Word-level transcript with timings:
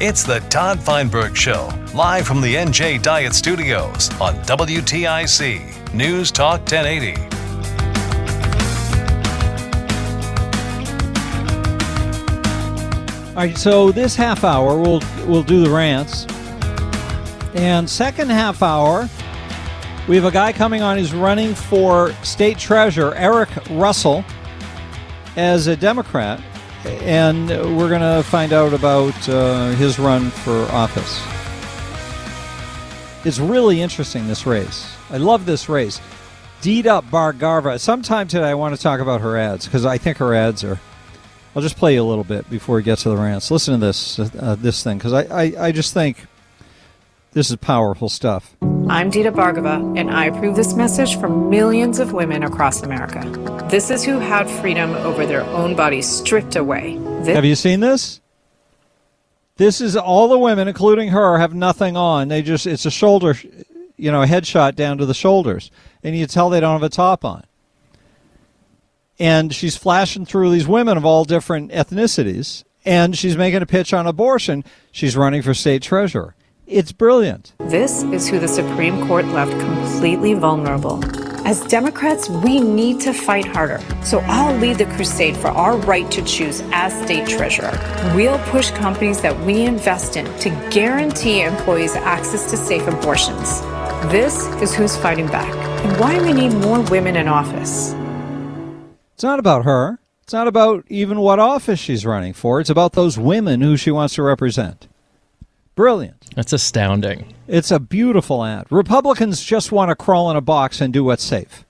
It's 0.00 0.22
the 0.22 0.38
Todd 0.48 0.78
Feinberg 0.78 1.36
Show, 1.36 1.68
live 1.92 2.24
from 2.24 2.40
the 2.40 2.54
NJ 2.54 3.02
Diet 3.02 3.34
Studios 3.34 4.08
on 4.20 4.36
WTIC 4.44 5.92
News 5.92 6.30
Talk 6.30 6.60
1080. 6.60 7.20
All 13.30 13.34
right, 13.34 13.58
so 13.58 13.90
this 13.90 14.14
half 14.14 14.44
hour 14.44 14.80
we'll 14.80 15.02
we'll 15.26 15.42
do 15.42 15.64
the 15.64 15.70
rants, 15.70 16.28
and 17.56 17.90
second 17.90 18.30
half 18.30 18.62
hour 18.62 19.08
we 20.06 20.14
have 20.14 20.26
a 20.26 20.30
guy 20.30 20.52
coming 20.52 20.80
on 20.80 20.96
who's 20.96 21.12
running 21.12 21.56
for 21.56 22.12
state 22.22 22.56
treasurer, 22.56 23.16
Eric 23.16 23.48
Russell, 23.70 24.24
as 25.34 25.66
a 25.66 25.76
Democrat, 25.76 26.40
and 26.84 27.48
we're 27.48 27.88
going 27.88 28.00
to 28.00 28.22
find 28.28 28.52
out 28.52 28.72
about 28.72 29.28
uh, 29.28 29.70
his 29.70 29.98
run 29.98 30.30
for 30.30 30.62
office. 30.72 31.22
It's 33.24 33.38
really 33.38 33.80
interesting 33.80 34.28
this 34.28 34.46
race. 34.46 34.96
I 35.10 35.16
love 35.16 35.44
this 35.44 35.68
race. 35.68 36.00
Dita 36.60 37.02
Bhargava. 37.10 37.78
Sometime 37.78 38.28
today 38.28 38.48
I 38.48 38.54
want 38.54 38.74
to 38.74 38.80
talk 38.80 39.00
about 39.00 39.20
her 39.20 39.36
ads 39.36 39.66
because 39.66 39.84
I 39.84 39.98
think 39.98 40.18
her 40.18 40.34
ads 40.34 40.64
are. 40.64 40.80
I'll 41.54 41.62
just 41.62 41.76
play 41.76 41.94
you 41.94 42.02
a 42.02 42.04
little 42.04 42.24
bit 42.24 42.48
before 42.50 42.76
we 42.76 42.82
get 42.82 42.98
to 42.98 43.08
the 43.08 43.16
rants. 43.16 43.50
Listen 43.50 43.80
to 43.80 43.86
this 43.86 44.18
uh, 44.18 44.56
this 44.58 44.82
thing 44.84 44.98
because 44.98 45.12
I, 45.12 45.22
I, 45.22 45.66
I 45.66 45.72
just 45.72 45.94
think 45.94 46.26
this 47.32 47.50
is 47.50 47.56
powerful 47.56 48.08
stuff. 48.08 48.54
I'm 48.90 49.10
Dita 49.10 49.30
Bhargava, 49.30 49.98
and 49.98 50.10
I 50.10 50.26
approve 50.26 50.56
this 50.56 50.74
message 50.74 51.18
for 51.20 51.28
millions 51.28 51.98
of 51.98 52.14
women 52.14 52.42
across 52.42 52.82
America. 52.82 53.20
This 53.70 53.90
is 53.90 54.02
who 54.02 54.18
had 54.18 54.48
freedom 54.48 54.94
over 54.94 55.26
their 55.26 55.42
own 55.44 55.76
bodies 55.76 56.08
stripped 56.08 56.56
away. 56.56 56.96
This- 57.20 57.34
Have 57.36 57.44
you 57.44 57.54
seen 57.54 57.80
this? 57.80 58.20
This 59.58 59.82
is 59.82 59.94
all 59.94 60.28
the 60.28 60.38
women, 60.38 60.68
including 60.68 61.08
her, 61.10 61.38
have 61.38 61.52
nothing 61.54 61.98
on. 61.98 62.28
They 62.28 62.40
just 62.40 62.66
it's 62.66 62.86
a 62.86 62.90
shoulder, 62.90 63.36
you 63.98 64.10
know, 64.10 64.22
a 64.22 64.26
headshot 64.26 64.74
down 64.74 64.96
to 64.98 65.06
the 65.06 65.12
shoulders, 65.14 65.70
and 66.02 66.16
you 66.16 66.26
tell 66.26 66.48
they 66.48 66.60
don't 66.60 66.72
have 66.80 66.82
a 66.82 66.88
top 66.88 67.26
on. 67.26 67.44
And 69.18 69.54
she's 69.54 69.76
flashing 69.76 70.24
through 70.24 70.50
these 70.50 70.66
women 70.66 70.96
of 70.96 71.04
all 71.04 71.24
different 71.24 71.72
ethnicities, 71.72 72.64
and 72.86 73.18
she's 73.18 73.36
making 73.36 73.60
a 73.60 73.66
pitch 73.66 73.92
on 73.92 74.06
abortion. 74.06 74.64
She's 74.92 75.14
running 75.16 75.42
for 75.42 75.52
state 75.52 75.82
treasurer. 75.82 76.34
It's 76.68 76.92
brilliant. 76.92 77.54
This 77.60 78.02
is 78.02 78.28
who 78.28 78.38
the 78.38 78.46
Supreme 78.46 79.06
Court 79.06 79.24
left 79.28 79.52
completely 79.52 80.34
vulnerable. 80.34 81.02
As 81.46 81.62
Democrats, 81.62 82.28
we 82.28 82.60
need 82.60 83.00
to 83.00 83.14
fight 83.14 83.46
harder. 83.46 83.80
So 84.02 84.18
I'll 84.26 84.54
lead 84.58 84.76
the 84.76 84.84
crusade 84.84 85.34
for 85.34 85.48
our 85.48 85.78
right 85.78 86.10
to 86.10 86.22
choose 86.22 86.60
as 86.72 86.92
state 87.04 87.26
treasurer. 87.26 87.72
We'll 88.14 88.38
push 88.50 88.70
companies 88.72 89.22
that 89.22 89.34
we 89.46 89.62
invest 89.62 90.18
in 90.18 90.26
to 90.40 90.50
guarantee 90.70 91.40
employees 91.40 91.96
access 91.96 92.50
to 92.50 92.58
safe 92.58 92.86
abortions. 92.86 93.62
This 94.12 94.46
is 94.60 94.74
who's 94.74 94.94
fighting 94.94 95.28
back 95.28 95.54
and 95.86 95.98
why 95.98 96.20
we 96.20 96.34
need 96.34 96.52
more 96.52 96.82
women 96.82 97.16
in 97.16 97.28
office. 97.28 97.94
It's 99.14 99.22
not 99.22 99.38
about 99.38 99.64
her. 99.64 100.00
It's 100.22 100.34
not 100.34 100.46
about 100.46 100.84
even 100.90 101.20
what 101.20 101.38
office 101.38 101.80
she's 101.80 102.04
running 102.04 102.34
for. 102.34 102.60
It's 102.60 102.68
about 102.68 102.92
those 102.92 103.18
women 103.18 103.62
who 103.62 103.78
she 103.78 103.90
wants 103.90 104.16
to 104.16 104.22
represent. 104.22 104.86
Brilliant. 105.78 106.34
That's 106.34 106.52
astounding. 106.52 107.32
It's 107.46 107.70
a 107.70 107.78
beautiful 107.78 108.44
ad. 108.44 108.66
Republicans 108.68 109.40
just 109.44 109.70
want 109.70 109.90
to 109.90 109.94
crawl 109.94 110.28
in 110.28 110.36
a 110.36 110.40
box 110.40 110.80
and 110.80 110.92
do 110.92 111.04
what's 111.04 111.22
safe. 111.22 111.64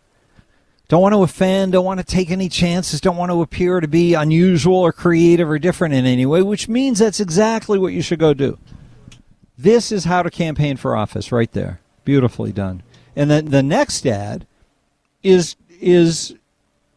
Don't 0.89 1.03
want 1.03 1.13
to 1.13 1.23
offend, 1.23 1.73
don't 1.73 1.85
want 1.85 2.01
to 2.01 2.07
take 2.07 2.31
any 2.31 2.49
chances, 2.49 3.03
don't 3.03 3.19
want 3.19 3.31
to 3.31 3.43
appear 3.43 3.81
to 3.81 3.87
be 3.87 4.15
unusual 4.15 4.77
or 4.77 4.93
creative 4.93 5.51
or 5.51 5.59
different 5.59 5.93
in 5.93 6.07
any 6.07 6.25
way, 6.25 6.41
which 6.41 6.71
means 6.71 7.01
that's 7.01 7.21
exactly 7.21 7.79
what 7.79 7.93
you 7.93 8.01
should 8.01 8.19
go 8.19 8.33
do. 8.33 8.57
This 9.59 9.93
is 9.93 10.07
how 10.07 10.23
to 10.23 10.31
campaign 10.31 10.79
for 10.79 10.97
office 10.97 11.31
right 11.31 11.53
there. 11.53 11.79
Beautifully 12.07 12.51
done. 12.51 12.83
And 13.15 13.31
then 13.31 13.51
the 13.51 13.63
next 13.63 14.07
ad 14.07 14.47
is 15.23 15.55
is 15.83 16.35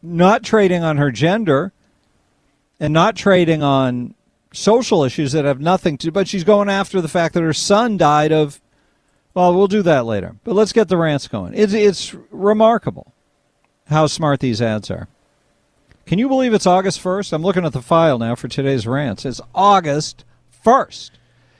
not 0.02 0.42
trading 0.42 0.82
on 0.82 0.96
her 0.96 1.10
gender 1.10 1.74
and 2.80 2.94
not 2.94 3.16
trading 3.16 3.62
on 3.62 4.14
social 4.52 5.04
issues 5.04 5.32
that 5.32 5.44
have 5.44 5.60
nothing 5.60 5.96
to 5.98 6.06
do 6.08 6.10
but 6.10 6.28
she's 6.28 6.44
going 6.44 6.68
after 6.68 7.00
the 7.00 7.08
fact 7.08 7.34
that 7.34 7.42
her 7.42 7.52
son 7.54 7.96
died 7.96 8.32
of 8.32 8.60
well 9.34 9.54
we'll 9.54 9.66
do 9.66 9.82
that 9.82 10.04
later. 10.04 10.36
But 10.44 10.54
let's 10.54 10.72
get 10.72 10.88
the 10.88 10.96
rants 10.96 11.26
going. 11.28 11.54
It's 11.54 11.72
it's 11.72 12.14
remarkable 12.30 13.12
how 13.88 14.06
smart 14.06 14.40
these 14.40 14.60
ads 14.62 14.90
are. 14.90 15.08
Can 16.06 16.18
you 16.18 16.28
believe 16.28 16.52
it's 16.54 16.66
august 16.66 17.02
1st 17.02 17.32
i'm 17.32 17.42
looking 17.42 17.64
at 17.64 17.72
the 17.72 17.80
file 17.82 18.18
now 18.18 18.34
for 18.34 18.48
today's 18.48 18.86
rants. 18.86 19.24
It's 19.24 19.40
august 19.54 20.24
1st 20.64 21.10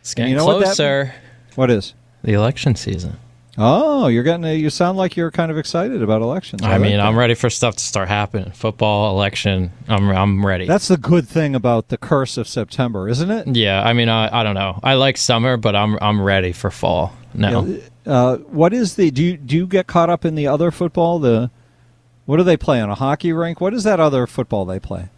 It's 0.00 0.14
getting 0.14 0.32
You 0.32 0.36
know 0.38 0.44
what 0.46 0.58
that- 0.58 0.64
closer. 0.64 1.14
what 1.54 1.70
is? 1.70 1.94
The 2.22 2.34
election 2.34 2.74
season. 2.76 3.16
Oh 3.58 4.08
you're 4.08 4.22
getting 4.22 4.44
a, 4.44 4.54
you 4.54 4.70
sound 4.70 4.98
like 4.98 5.16
you're 5.16 5.30
kind 5.30 5.50
of 5.50 5.58
excited 5.58 6.02
about 6.02 6.22
elections 6.22 6.62
I, 6.62 6.72
like 6.72 6.80
mean. 6.80 7.00
I'm 7.00 7.18
ready 7.18 7.34
for 7.34 7.50
stuff 7.50 7.76
to 7.76 7.84
start 7.84 8.08
happening. 8.08 8.50
Football, 8.52 9.10
election. 9.10 9.72
I'm 9.88 10.10
I'm 10.10 10.44
ready. 10.44 10.66
that's 10.66 10.88
the 10.88 10.96
good 10.96 11.28
thing 11.28 11.54
about 11.54 11.88
the 11.88 11.98
curse 11.98 12.36
of 12.36 12.48
september 12.48 13.08
isn't 13.08 13.30
it 13.30 13.42
yeah. 13.56 13.82
I 13.82 13.92
mean, 13.92 14.08
I, 14.08 14.40
I 14.40 14.42
don't 14.42 14.54
know. 14.54 14.78
I 14.82 14.94
like 14.94 15.16
summer, 15.16 15.56
but 15.56 15.76
I'm 15.76 15.98
I'm 16.00 16.20
ready 16.20 16.52
for 16.52 16.70
fall 16.70 17.14
now. 17.34 17.66
Uh, 18.04 18.36
what 18.38 18.72
is 18.72 18.96
the 18.96 19.10
do 19.10 19.22
you 19.22 19.36
do 19.36 19.56
you 19.56 19.66
get 19.66 19.86
caught 19.86 20.10
up 20.10 20.24
in 20.24 20.34
the 20.34 20.46
other 20.46 20.70
football? 20.70 21.18
The 21.18 21.50
what 22.24 22.38
do 22.38 22.42
they 22.42 22.56
play 22.56 22.80
on 22.80 22.90
a 22.90 22.94
hockey 22.94 23.32
rink? 23.32 23.60
What 23.60 23.74
is 23.74 23.84
that 23.84 24.00
other 24.00 24.26
football 24.26 24.64
they 24.64 24.80
play? 24.80 25.08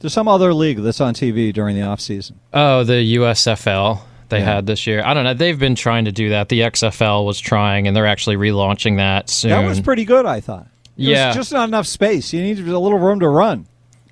There's 0.00 0.14
some 0.14 0.28
other 0.28 0.54
league 0.54 0.78
that's 0.78 1.00
on 1.00 1.14
TV 1.14 1.52
during 1.52 1.76
the 1.76 1.82
off 1.82 2.00
season. 2.00 2.40
Oh, 2.54 2.84
the 2.84 3.16
USFL 3.16 4.00
they 4.30 4.38
Yeah. 4.38 4.44
had 4.54 4.66
this 4.66 4.86
year. 4.86 5.02
I 5.04 5.14
don't 5.14 5.24
know. 5.24 5.34
They've 5.34 5.58
been 5.58 5.74
trying 5.74 6.06
to 6.06 6.12
do 6.12 6.30
that. 6.30 6.48
The 6.48 6.62
XFL 6.62 7.24
was 7.26 7.38
trying, 7.38 7.86
and 7.86 7.94
they're 7.96 8.06
actually 8.06 8.36
relaunching 8.36 8.96
that 8.96 9.28
soon. 9.30 9.50
That 9.50 9.64
was 9.64 9.80
pretty 9.80 10.04
good, 10.04 10.26
I 10.26 10.40
thought. 10.40 10.66
It 10.96 11.04
Yeah. 11.04 11.28
was 11.28 11.36
just 11.36 11.52
not 11.52 11.68
enough 11.68 11.86
space. 11.86 12.32
You 12.32 12.42
need 12.42 12.58
a 12.58 12.78
little 12.78 12.98
room 12.98 13.20
to 13.20 13.28
run. 13.28 13.66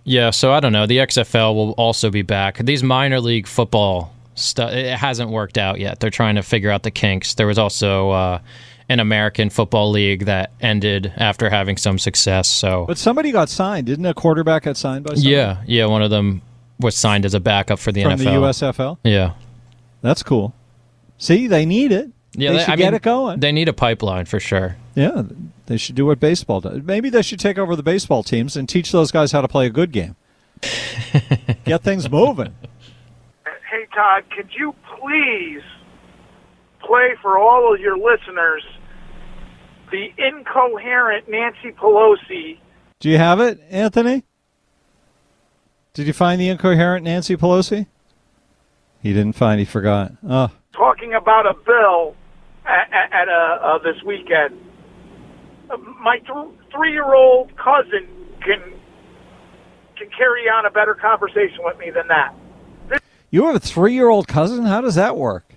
Yeah, 0.05 0.31
so 0.31 0.53
I 0.53 0.61
don't 0.61 0.73
know. 0.73 0.87
The 0.87 1.01
XFL 1.01 1.55
will 1.55 1.73
also 1.73 2.11
be 2.11 2.23
back. 2.23 2.59
These 2.59 2.83
minor 2.83 3.21
league 3.21 3.47
football 3.47 4.13
stu- 4.35 4.63
it 4.63 4.97
hasn't 4.97 5.31
worked 5.31 5.59
out 5.59 5.81
yet. 5.81 6.01
They're 6.01 6.09
trying 6.11 6.37
to 6.37 6.43
figure 6.43 6.71
out 6.71 6.83
the 6.83 6.91
kinks. 6.91 7.35
There 7.35 7.47
was 7.47 7.59
also 7.59 8.11
uh, 8.11 8.39
an 8.89 9.01
American 9.01 9.51
Football 9.51 9.91
League 9.91 10.25
that 10.25 10.51
ended 10.63 11.13
after 11.19 11.51
having 11.51 11.77
some 11.77 11.99
success. 11.99 12.49
So, 12.49 12.87
But 12.89 12.97
somebody 12.97 13.33
got 13.33 13.51
signed. 13.51 13.87
Didn't 13.87 14.07
a 14.07 14.15
quarterback 14.15 14.63
get 14.63 14.79
signed 14.79 15.05
by 15.05 15.11
somebody? 15.15 15.29
yeah, 15.35 15.59
yeah, 15.67 15.85
one 15.85 16.01
of 16.01 16.09
them 16.11 16.41
was 16.81 16.97
signed 16.97 17.27
as 17.27 17.35
a 17.35 17.41
backup 17.41 17.79
for 17.79 17.93
the 17.93 18.05
From 18.05 18.13
NFL. 18.13 18.25
the 18.25 18.31
USFL? 18.31 18.99
Yeah. 19.05 19.33
That's 20.03 20.23
cool. 20.23 20.55
See, 21.19 21.47
they 21.47 21.67
need 21.67 21.93
it. 21.93 22.11
Yeah, 22.33 22.51
they 22.53 22.57
they- 22.59 22.65
should 22.65 22.73
I 22.73 22.77
get 22.77 22.85
mean, 22.93 22.95
it 22.95 23.03
going. 23.03 23.41
They 23.41 23.53
need 23.53 23.69
a 23.69 23.73
pipeline 23.73 24.27
for 24.27 24.39
sure. 24.39 24.77
yeah, 24.95 25.23
they 25.67 25.77
should 25.77 25.95
do 25.97 26.07
what 26.07 26.21
baseball 26.21 26.61
does. 26.61 26.83
Maybe 26.83 27.11
they 27.11 27.23
should 27.23 27.41
take 27.41 27.59
over 27.59 27.75
the 27.75 27.83
baseball 27.83 28.23
teams 28.23 28.57
and 28.57 28.69
teach 28.69 28.93
those 28.93 29.11
guys 29.11 29.33
how 29.33 29.41
to 29.41 29.49
play 29.49 29.67
a 29.67 29.71
good 29.71 29.93
game. 29.93 30.17
get 31.65 31.83
things 31.83 32.11
moving. 32.11 32.55
Hey, 33.71 33.87
Todd, 33.95 34.25
could 34.35 34.49
you 34.57 34.75
please 35.01 35.63
play 36.81 37.15
for 37.21 37.39
all 37.39 37.73
of 37.75 37.81
your 37.81 37.97
listeners 37.99 38.65
the 39.91 40.09
incoherent 40.19 41.29
Nancy 41.29 41.71
Pelosi 41.73 42.59
Do 43.01 43.09
you 43.09 43.19
have 43.19 43.41
it, 43.41 43.61
Anthony? 43.71 44.23
Did 45.95 46.07
you 46.07 46.13
find 46.13 46.41
the 46.41 46.49
incoherent 46.49 47.05
Nancy 47.05 47.37
Pelosi? 47.37 47.87
He 49.03 49.13
didn't 49.13 49.35
find. 49.35 49.59
He 49.59 49.65
forgot. 49.65 50.13
Oh, 50.29 50.51
talking 50.73 51.15
about 51.15 51.47
a 51.47 51.55
bill 51.55 52.15
at, 52.67 52.93
at, 52.93 53.13
at 53.13 53.29
uh, 53.29 53.33
uh, 53.33 53.79
this 53.79 54.03
weekend? 54.05 54.59
My 56.01 56.19
th- 56.19 56.55
three-year-old 56.75 57.57
cousin 57.57 58.09
can 58.41 58.61
can 59.97 60.09
carry 60.17 60.49
on 60.49 60.65
a 60.65 60.71
better 60.71 60.95
conversation 60.95 61.59
with 61.61 61.77
me 61.79 61.91
than 61.91 62.07
that. 62.09 62.35
you 63.31 63.47
have 63.47 63.57
a 63.57 63.61
three-year-old 63.61 64.29
cousin. 64.29 64.65
How 64.65 64.81
does 64.81 64.95
that 64.95 65.17
work? 65.17 65.55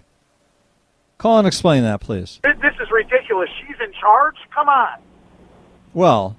Call 1.18 1.38
and 1.38 1.48
explain 1.48 1.84
that, 1.84 2.02
please. 2.02 2.40
This, 2.44 2.56
this 2.62 2.74
is 2.82 2.88
ridiculous. 2.92 3.48
She's 3.60 3.78
in 3.80 3.94
charge. 3.94 4.36
Come 4.54 4.68
on. 4.68 5.00
Well, 5.94 6.36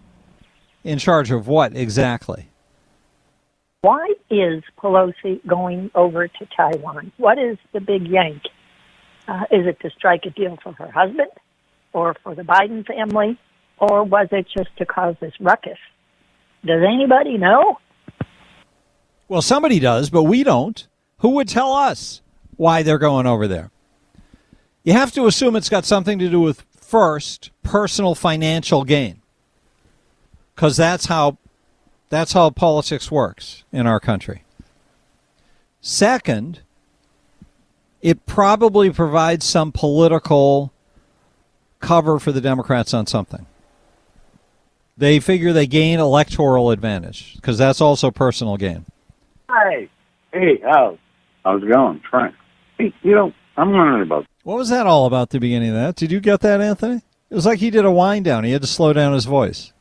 in 0.82 0.98
charge 0.98 1.31
of 1.31 1.46
what 1.46 1.76
exactly? 1.76 2.48
Why 3.82 4.14
is 4.31 4.62
Pelosi 4.79 5.44
going 5.44 5.90
over 5.96 6.29
to 6.29 6.46
Taiwan? 6.56 7.11
What 7.17 7.37
is 7.37 7.58
the 7.73 7.81
big 7.81 8.06
yank? 8.06 8.43
Uh, 9.26 9.43
is 9.50 9.67
it 9.67 9.81
to 9.81 9.90
strike 9.90 10.25
a 10.25 10.31
deal 10.31 10.56
for 10.62 10.73
her 10.75 10.88
husband 10.88 11.31
or 11.93 12.14
for 12.23 12.37
the 12.37 12.43
Biden 12.43 12.87
family? 12.87 13.37
Or 13.79 14.05
was 14.05 14.29
it 14.31 14.46
just 14.56 14.69
to 14.76 14.87
cause 14.87 15.17
this 15.20 15.32
ruckus? 15.40 15.79
Does 16.64 16.81
anybody 16.87 17.38
know? 17.38 17.79
Well, 19.26 19.43
somebody 19.43 19.81
does, 19.81 20.11
but 20.11 20.23
we 20.23 20.44
don't. 20.44 20.87
Who 21.19 21.31
would 21.31 21.49
tell 21.49 21.73
us 21.73 22.23
why 22.56 22.84
they're 22.84 22.99
going 22.99 23.26
over 23.26 23.49
there? 23.49 23.73
You 24.84 24.93
have 24.93 25.11
to 25.12 25.26
assume 25.26 25.56
it's 25.56 25.69
got 25.69 25.84
something 25.84 26.20
to 26.20 26.29
do 26.29 26.40
with 26.40 26.64
first 26.70 27.50
personal 27.64 28.14
financial 28.14 28.84
gain, 28.84 29.23
because 30.55 30.76
that's 30.76 31.06
how 31.06 31.38
that's 32.12 32.34
how 32.34 32.50
politics 32.50 33.10
works 33.10 33.64
in 33.72 33.86
our 33.86 33.98
country. 33.98 34.44
Second, 35.80 36.60
it 38.02 38.26
probably 38.26 38.90
provides 38.90 39.46
some 39.46 39.72
political 39.72 40.74
cover 41.80 42.18
for 42.18 42.30
the 42.30 42.42
Democrats 42.42 42.92
on 42.92 43.06
something. 43.06 43.46
They 44.94 45.20
figure 45.20 45.54
they 45.54 45.66
gain 45.66 46.00
electoral 46.00 46.70
advantage 46.70 47.34
because 47.36 47.56
that's 47.56 47.80
also 47.80 48.10
personal 48.10 48.58
gain. 48.58 48.84
Hi. 49.48 49.88
Hey, 50.34 50.60
Al. 50.62 50.98
How's 51.46 51.62
it 51.62 51.72
going? 51.72 52.02
Frank. 52.10 52.34
Hey, 52.76 52.92
you 53.02 53.14
know, 53.14 53.32
I'm 53.56 53.72
wondering 53.72 54.02
about. 54.02 54.26
What 54.42 54.58
was 54.58 54.68
that 54.68 54.86
all 54.86 55.06
about? 55.06 55.30
The 55.30 55.40
beginning 55.40 55.70
of 55.70 55.76
that? 55.76 55.96
Did 55.96 56.12
you 56.12 56.20
get 56.20 56.40
that, 56.40 56.60
Anthony? 56.60 57.00
It 57.30 57.34
was 57.34 57.46
like 57.46 57.60
he 57.60 57.70
did 57.70 57.86
a 57.86 57.90
wind 57.90 58.26
down. 58.26 58.44
He 58.44 58.52
had 58.52 58.60
to 58.60 58.68
slow 58.68 58.92
down 58.92 59.14
his 59.14 59.24
voice. 59.24 59.72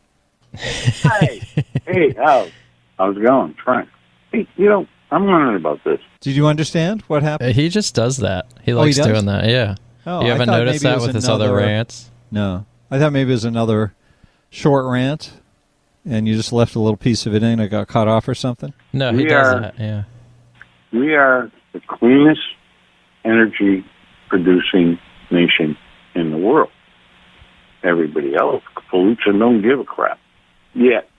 Hi. 0.56 1.42
hey, 1.86 2.14
Al. 2.18 2.48
How's 2.98 3.18
it 3.18 3.24
going? 3.24 3.56
Frank. 3.64 3.90
Hey, 4.32 4.48
you 4.58 4.66
know, 4.70 4.88
I'm 5.12 5.26
wondering 5.26 5.56
about 5.58 5.84
this. 5.84 6.00
Did 6.20 6.36
you 6.36 6.48
understand 6.48 7.02
what 7.04 7.24
happened? 7.24 7.56
He 7.56 7.70
just 7.70 7.96
does 7.96 8.18
that. 8.18 8.48
He 8.64 8.72
Oh, 8.74 8.84
he 8.84 8.94
likes 8.94 8.98
doing 8.98 9.26
that. 9.26 9.48
Yeah. 9.48 9.76
Oh, 10.06 10.22
you 10.22 10.28
I 10.28 10.32
haven't 10.32 10.48
noticed 10.50 10.84
that 10.84 11.00
with 11.02 11.14
his 11.16 11.28
other 11.30 11.54
rants? 11.56 12.10
No, 12.32 12.66
I 12.90 12.98
thought 13.00 13.12
maybe 13.14 13.30
it 13.32 13.34
was 13.34 13.46
another 13.46 13.94
short 14.50 14.86
rant, 14.86 15.34
and 16.06 16.28
you 16.28 16.36
just 16.36 16.52
left 16.54 16.76
a 16.76 16.80
little 16.80 16.98
piece 16.98 17.26
of 17.26 17.36
it 17.36 17.44
in. 17.44 17.60
It 17.60 17.68
got 17.70 17.88
cut 17.88 18.08
off 18.08 18.28
or 18.28 18.34
something. 18.36 18.74
No, 18.94 19.12
he 19.12 19.18
We 19.18 19.26
does 19.26 19.48
are- 19.54 19.60
that. 19.62 19.80
Yeah. 19.80 20.04
We 20.94 21.16
are 21.16 21.50
the 21.74 21.82
cleanest 21.88 22.42
energy 23.24 23.86
producing 24.30 25.00
nation 25.30 25.78
in 26.16 26.32
the 26.32 26.38
world. 26.38 26.70
Everybody 27.84 28.36
else 28.36 28.64
pollutes 28.90 29.22
and 29.26 29.40
don't 29.40 29.62
give 29.62 29.80
a 29.80 29.84
crap. 29.84 30.20
Yet, 30.74 31.10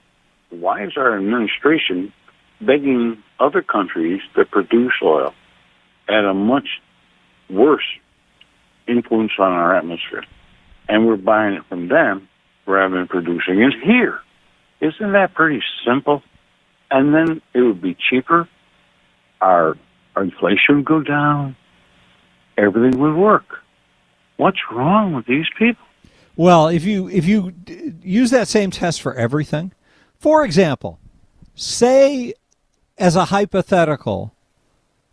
why 0.51 0.85
is 0.85 0.93
our 0.97 1.17
administration 1.17 2.13
begging 2.61 3.23
other 3.41 3.63
countries 3.63 4.21
to 4.37 4.45
produce 4.45 4.95
oil 5.03 5.35
at 6.09 6.25
a 6.25 6.35
much 6.35 6.69
worse 7.51 7.85
influence 8.87 9.33
on 9.39 9.53
our 9.53 9.77
atmosphere? 9.77 10.25
And 10.89 11.07
we're 11.07 11.17
buying 11.17 11.55
it 11.55 11.65
from 11.69 11.89
them 11.89 12.29
rather 12.67 12.97
than 12.97 13.09
producing 13.09 13.61
it 13.61 13.75
here. 13.85 14.21
Isn't 14.81 15.13
that 15.13 15.35
pretty 15.35 15.63
simple? 15.87 16.23
And 16.91 17.15
then 17.15 17.41
it 17.55 17.61
would 17.61 17.81
be 17.81 17.97
cheaper 18.11 18.49
our, 19.43 19.77
our 20.17 20.23
inflation 20.23 20.77
would 20.77 20.85
go 20.85 21.03
down, 21.03 21.57
everything 22.57 22.99
would 23.01 23.17
work. 23.17 23.45
What's 24.37 24.59
wrong 24.71 25.15
with 25.15 25.27
these 25.27 25.47
people? 25.59 25.85
Well, 26.37 26.69
if 26.69 26.85
you 26.85 27.09
if 27.09 27.27
you 27.27 27.53
use 28.03 28.31
that 28.31 28.49
same 28.49 28.71
test 28.71 29.03
for 29.03 29.15
everything, 29.15 29.73
for 30.19 30.45
example, 30.45 30.99
say 31.55 32.35
as 32.97 33.17
a 33.17 33.27
hypothetical, 33.27 34.35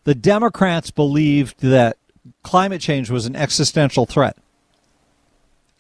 the 0.04 0.16
Democrats 0.16 0.92
believed 0.92 1.60
that 1.62 1.98
climate 2.44 2.82
change 2.82 3.10
was 3.10 3.26
an 3.26 3.36
existential 3.36 4.06
threat. 4.06 4.38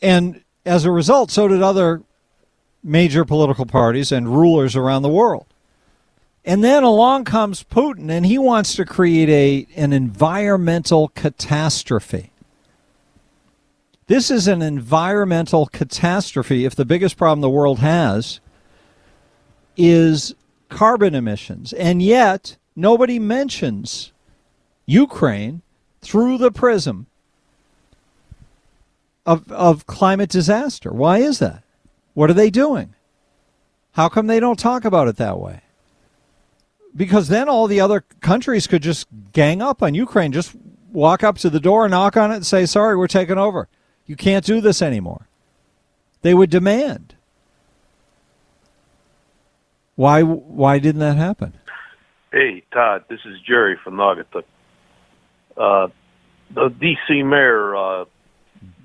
And 0.02 0.44
as 0.66 0.86
a 0.86 0.92
result, 0.92 1.32
so 1.32 1.48
did 1.48 1.62
other 1.62 2.04
major 2.84 3.26
political 3.26 3.66
parties 3.66 4.12
and 4.12 4.28
rulers 4.28 4.76
around 4.76 5.02
the 5.02 5.10
world. 5.10 5.46
And 6.46 6.64
then 6.64 6.84
along 6.84 7.26
comes 7.26 7.64
Putin 7.64 8.10
and 8.10 8.26
he 8.26 8.38
wants 8.38 8.76
to 8.76 8.86
create 8.86 9.30
a 9.30 9.80
an 9.80 9.94
environmental 9.94 11.10
catastrophe. 11.10 12.32
This 14.10 14.32
is 14.32 14.48
an 14.48 14.64
environmental 14.64 15.68
catastrophe 15.68 16.66
if 16.66 16.74
the 16.74 16.84
biggest 16.84 17.16
problem 17.16 17.42
the 17.42 17.50
world 17.50 17.78
has 17.78 18.40
is 19.78 20.34
carbon 20.68 21.14
emissions. 21.14 21.74
And 21.74 22.02
yet, 22.02 22.58
nobody 22.76 23.20
mentions 23.20 24.12
Ukraine 24.88 25.62
through 26.02 26.40
the 26.40 26.52
prism 26.52 27.06
of, 29.28 29.48
of 29.52 29.86
climate 29.86 30.32
disaster. 30.32 30.92
Why 30.92 31.20
is 31.20 31.38
that? 31.38 31.62
What 32.16 32.32
are 32.32 32.34
they 32.34 32.50
doing? 32.50 32.96
How 33.92 34.10
come 34.10 34.26
they 34.26 34.40
don't 34.40 34.58
talk 34.58 34.86
about 34.86 35.08
it 35.08 35.18
that 35.18 35.40
way? 35.40 35.62
Because 36.96 37.28
then 37.28 37.48
all 37.48 37.68
the 37.68 37.80
other 37.80 38.04
countries 38.22 38.66
could 38.66 38.82
just 38.82 39.06
gang 39.34 39.62
up 39.62 39.84
on 39.84 39.94
Ukraine, 39.94 40.32
just 40.32 40.56
walk 40.92 41.24
up 41.24 41.38
to 41.38 41.50
the 41.52 41.60
door, 41.60 41.88
knock 41.88 42.18
on 42.18 42.32
it, 42.32 42.38
and 42.38 42.46
say, 42.46 42.66
sorry, 42.66 42.98
we're 42.98 43.06
taking 43.08 43.38
over. 43.38 43.70
You 44.10 44.16
can't 44.16 44.44
do 44.44 44.60
this 44.60 44.82
anymore. 44.82 45.28
They 46.24 46.34
would 46.34 46.50
demand. 46.50 47.14
Why 49.96 50.24
why 50.24 50.80
didn't 50.80 51.02
that 51.02 51.16
happen? 51.16 51.54
Hey, 52.32 52.64
Todd, 52.74 53.06
this 53.08 53.20
is 53.24 53.40
Jerry 53.48 53.78
from 53.84 53.98
Naugatuck. 53.98 54.46
Uh, 55.56 55.90
the 56.56 56.70
D.C. 56.70 57.22
mayor, 57.22 57.76
uh, 57.76 58.06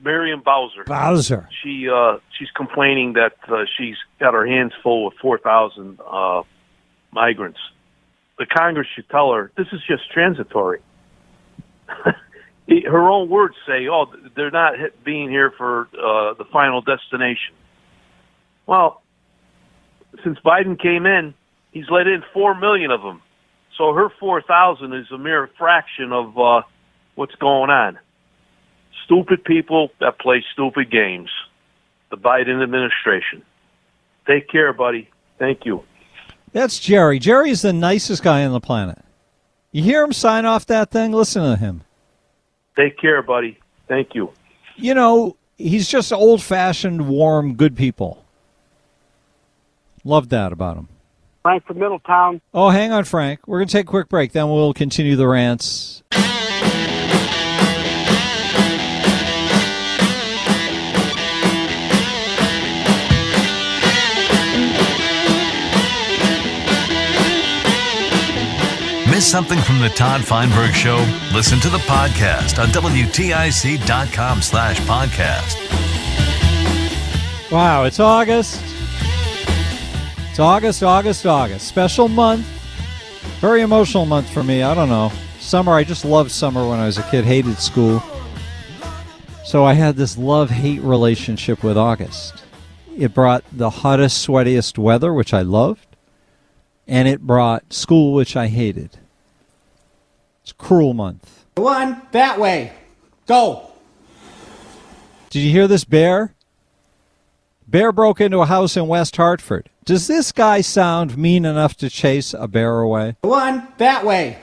Marion 0.02 0.42
Bowser. 0.44 0.84
Bowser. 0.84 1.48
She 1.62 1.88
uh, 1.88 2.18
she's 2.38 2.50
complaining 2.54 3.14
that 3.14 3.36
uh, 3.48 3.64
she's 3.78 3.96
got 4.20 4.34
her 4.34 4.46
hands 4.46 4.72
full 4.82 5.06
with 5.06 5.14
4,000 5.22 6.00
uh, 6.06 6.42
migrants. 7.12 7.60
The 8.38 8.44
Congress 8.44 8.88
should 8.94 9.08
tell 9.08 9.32
her 9.32 9.50
this 9.56 9.68
is 9.72 9.80
just 9.88 10.10
transitory. 10.12 10.82
her 12.68 13.08
own 13.08 13.28
words 13.28 13.54
say, 13.66 13.88
"Oh, 13.88 14.06
they're 14.34 14.50
not 14.50 14.74
being 15.04 15.28
here 15.28 15.52
for 15.56 15.88
uh, 15.92 16.34
the 16.34 16.44
final 16.52 16.80
destination." 16.80 17.54
Well, 18.66 19.02
since 20.22 20.38
Biden 20.44 20.80
came 20.80 21.06
in, 21.06 21.34
he's 21.72 21.90
let 21.90 22.06
in 22.06 22.22
four 22.32 22.54
million 22.58 22.90
of 22.90 23.02
them. 23.02 23.20
So 23.76 23.92
her 23.92 24.08
four 24.20 24.40
thousand 24.40 24.94
is 24.94 25.10
a 25.12 25.18
mere 25.18 25.50
fraction 25.58 26.12
of 26.12 26.38
uh, 26.38 26.62
what's 27.16 27.34
going 27.34 27.70
on. 27.70 27.98
Stupid 29.04 29.44
people 29.44 29.90
that 30.00 30.18
play 30.18 30.42
stupid 30.52 30.90
games. 30.90 31.30
The 32.10 32.16
Biden 32.16 32.62
administration. 32.62 33.42
Take 34.26 34.48
care, 34.48 34.72
buddy. 34.72 35.10
Thank 35.38 35.66
you. 35.66 35.84
That's 36.52 36.78
Jerry. 36.78 37.18
Jerry 37.18 37.50
is 37.50 37.62
the 37.62 37.72
nicest 37.72 38.22
guy 38.22 38.44
on 38.44 38.52
the 38.52 38.60
planet. 38.60 38.98
You 39.72 39.82
hear 39.82 40.04
him 40.04 40.12
sign 40.12 40.46
off 40.46 40.66
that 40.66 40.90
thing? 40.92 41.10
Listen 41.10 41.42
to 41.42 41.56
him. 41.56 41.82
Take 42.76 42.98
care, 42.98 43.22
buddy. 43.22 43.58
Thank 43.88 44.14
you. 44.14 44.32
You 44.76 44.94
know, 44.94 45.36
he's 45.56 45.88
just 45.88 46.12
old 46.12 46.42
fashioned, 46.42 47.08
warm, 47.08 47.54
good 47.54 47.76
people. 47.76 48.24
Love 50.04 50.28
that 50.30 50.52
about 50.52 50.76
him. 50.76 50.88
Frank 51.42 51.66
from 51.66 51.78
Middletown. 51.78 52.40
Oh, 52.52 52.70
hang 52.70 52.92
on, 52.92 53.04
Frank. 53.04 53.46
We're 53.46 53.58
going 53.58 53.68
to 53.68 53.72
take 53.72 53.86
a 53.86 53.90
quick 53.90 54.08
break. 54.08 54.32
Then 54.32 54.48
we'll 54.50 54.72
continue 54.72 55.14
the 55.14 55.28
rants. 55.28 56.02
Miss 69.24 69.30
something 69.30 69.60
from 69.60 69.80
the 69.80 69.88
Todd 69.88 70.22
Feinberg 70.22 70.74
Show? 70.74 70.96
Listen 71.32 71.58
to 71.60 71.70
the 71.70 71.78
podcast 71.78 72.62
on 72.62 72.68
WTIC.com 72.68 74.42
slash 74.42 74.78
podcast. 74.80 75.56
Wow, 77.50 77.84
it's 77.84 77.98
August. 78.00 78.60
It's 80.28 80.38
August, 80.38 80.82
August, 80.82 81.24
August. 81.24 81.66
Special 81.66 82.06
month. 82.08 82.44
Very 83.40 83.62
emotional 83.62 84.04
month 84.04 84.28
for 84.28 84.42
me. 84.42 84.62
I 84.62 84.74
don't 84.74 84.90
know. 84.90 85.10
Summer, 85.40 85.72
I 85.72 85.84
just 85.84 86.04
loved 86.04 86.30
summer 86.30 86.68
when 86.68 86.78
I 86.78 86.84
was 86.84 86.98
a 86.98 87.02
kid, 87.04 87.24
hated 87.24 87.56
school. 87.56 88.02
So 89.42 89.64
I 89.64 89.72
had 89.72 89.96
this 89.96 90.18
love 90.18 90.50
hate 90.50 90.82
relationship 90.82 91.64
with 91.64 91.78
August. 91.78 92.44
It 92.94 93.14
brought 93.14 93.42
the 93.50 93.70
hottest, 93.70 94.28
sweatiest 94.28 94.76
weather, 94.76 95.14
which 95.14 95.32
I 95.32 95.40
loved, 95.40 95.96
and 96.86 97.08
it 97.08 97.22
brought 97.22 97.72
school, 97.72 98.12
which 98.12 98.36
I 98.36 98.48
hated. 98.48 98.98
It's 100.44 100.52
cruel 100.52 100.92
month. 100.92 101.46
One, 101.56 102.02
that 102.12 102.38
way. 102.38 102.74
Go. 103.26 103.70
Did 105.30 105.40
you 105.40 105.50
hear 105.50 105.66
this 105.66 105.84
bear? 105.84 106.34
Bear 107.66 107.92
broke 107.92 108.20
into 108.20 108.40
a 108.40 108.46
house 108.46 108.76
in 108.76 108.86
West 108.86 109.16
Hartford. 109.16 109.70
Does 109.86 110.06
this 110.06 110.32
guy 110.32 110.60
sound 110.60 111.16
mean 111.16 111.46
enough 111.46 111.78
to 111.78 111.88
chase 111.88 112.34
a 112.34 112.46
bear 112.46 112.80
away? 112.80 113.16
One, 113.22 113.66
that 113.78 114.04
way. 114.04 114.38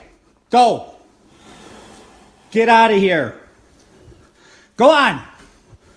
Go. 0.50 0.92
Get 2.50 2.68
out 2.68 2.90
of 2.90 2.98
here. 2.98 3.40
Go 4.76 4.90
on. 4.90 5.22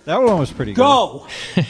That 0.04 0.22
one 0.22 0.38
was 0.38 0.52
pretty 0.52 0.72
good. 0.72 0.82
Go. 0.82 1.26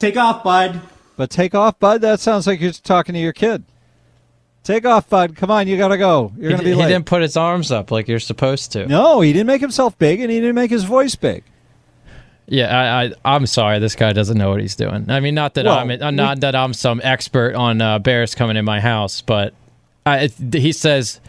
Take 0.00 0.16
off, 0.16 0.42
bud. 0.42 0.80
But 1.16 1.30
take 1.30 1.54
off, 1.54 1.78
bud. 1.78 2.00
That 2.00 2.18
sounds 2.18 2.48
like 2.48 2.60
you're 2.60 2.72
talking 2.72 3.12
to 3.12 3.20
your 3.20 3.32
kid. 3.32 3.62
Take 4.64 4.84
off, 4.84 5.08
bud. 5.08 5.34
Come 5.36 5.50
on, 5.50 5.66
you 5.66 5.76
gotta 5.76 5.98
go. 5.98 6.32
You're 6.36 6.50
He, 6.50 6.56
gonna 6.56 6.62
be 6.62 6.70
he 6.70 6.74
late. 6.76 6.88
didn't 6.88 7.06
put 7.06 7.22
his 7.22 7.36
arms 7.36 7.72
up 7.72 7.90
like 7.90 8.06
you're 8.06 8.20
supposed 8.20 8.72
to. 8.72 8.86
No, 8.86 9.20
he 9.20 9.32
didn't 9.32 9.48
make 9.48 9.60
himself 9.60 9.98
big, 9.98 10.20
and 10.20 10.30
he 10.30 10.38
didn't 10.38 10.54
make 10.54 10.70
his 10.70 10.84
voice 10.84 11.16
big. 11.16 11.42
Yeah, 12.46 12.66
I, 12.76 13.04
I 13.04 13.12
I'm 13.24 13.46
sorry. 13.46 13.78
This 13.78 13.96
guy 13.96 14.12
doesn't 14.12 14.36
know 14.38 14.50
what 14.50 14.60
he's 14.60 14.76
doing. 14.76 15.10
I 15.10 15.20
mean, 15.20 15.34
not 15.34 15.54
that 15.54 15.64
Well, 15.64 15.78
I'm 15.78 15.90
uh, 15.90 16.10
not 16.10 16.40
that 16.40 16.54
I'm 16.54 16.74
some 16.74 17.00
expert 17.02 17.54
on 17.54 17.80
uh, 17.80 17.98
bears 17.98 18.34
coming 18.34 18.56
in 18.56 18.64
my 18.64 18.78
house, 18.80 19.20
but 19.20 19.54
I, 20.06 20.26
he 20.52 20.72
says, 20.72 21.20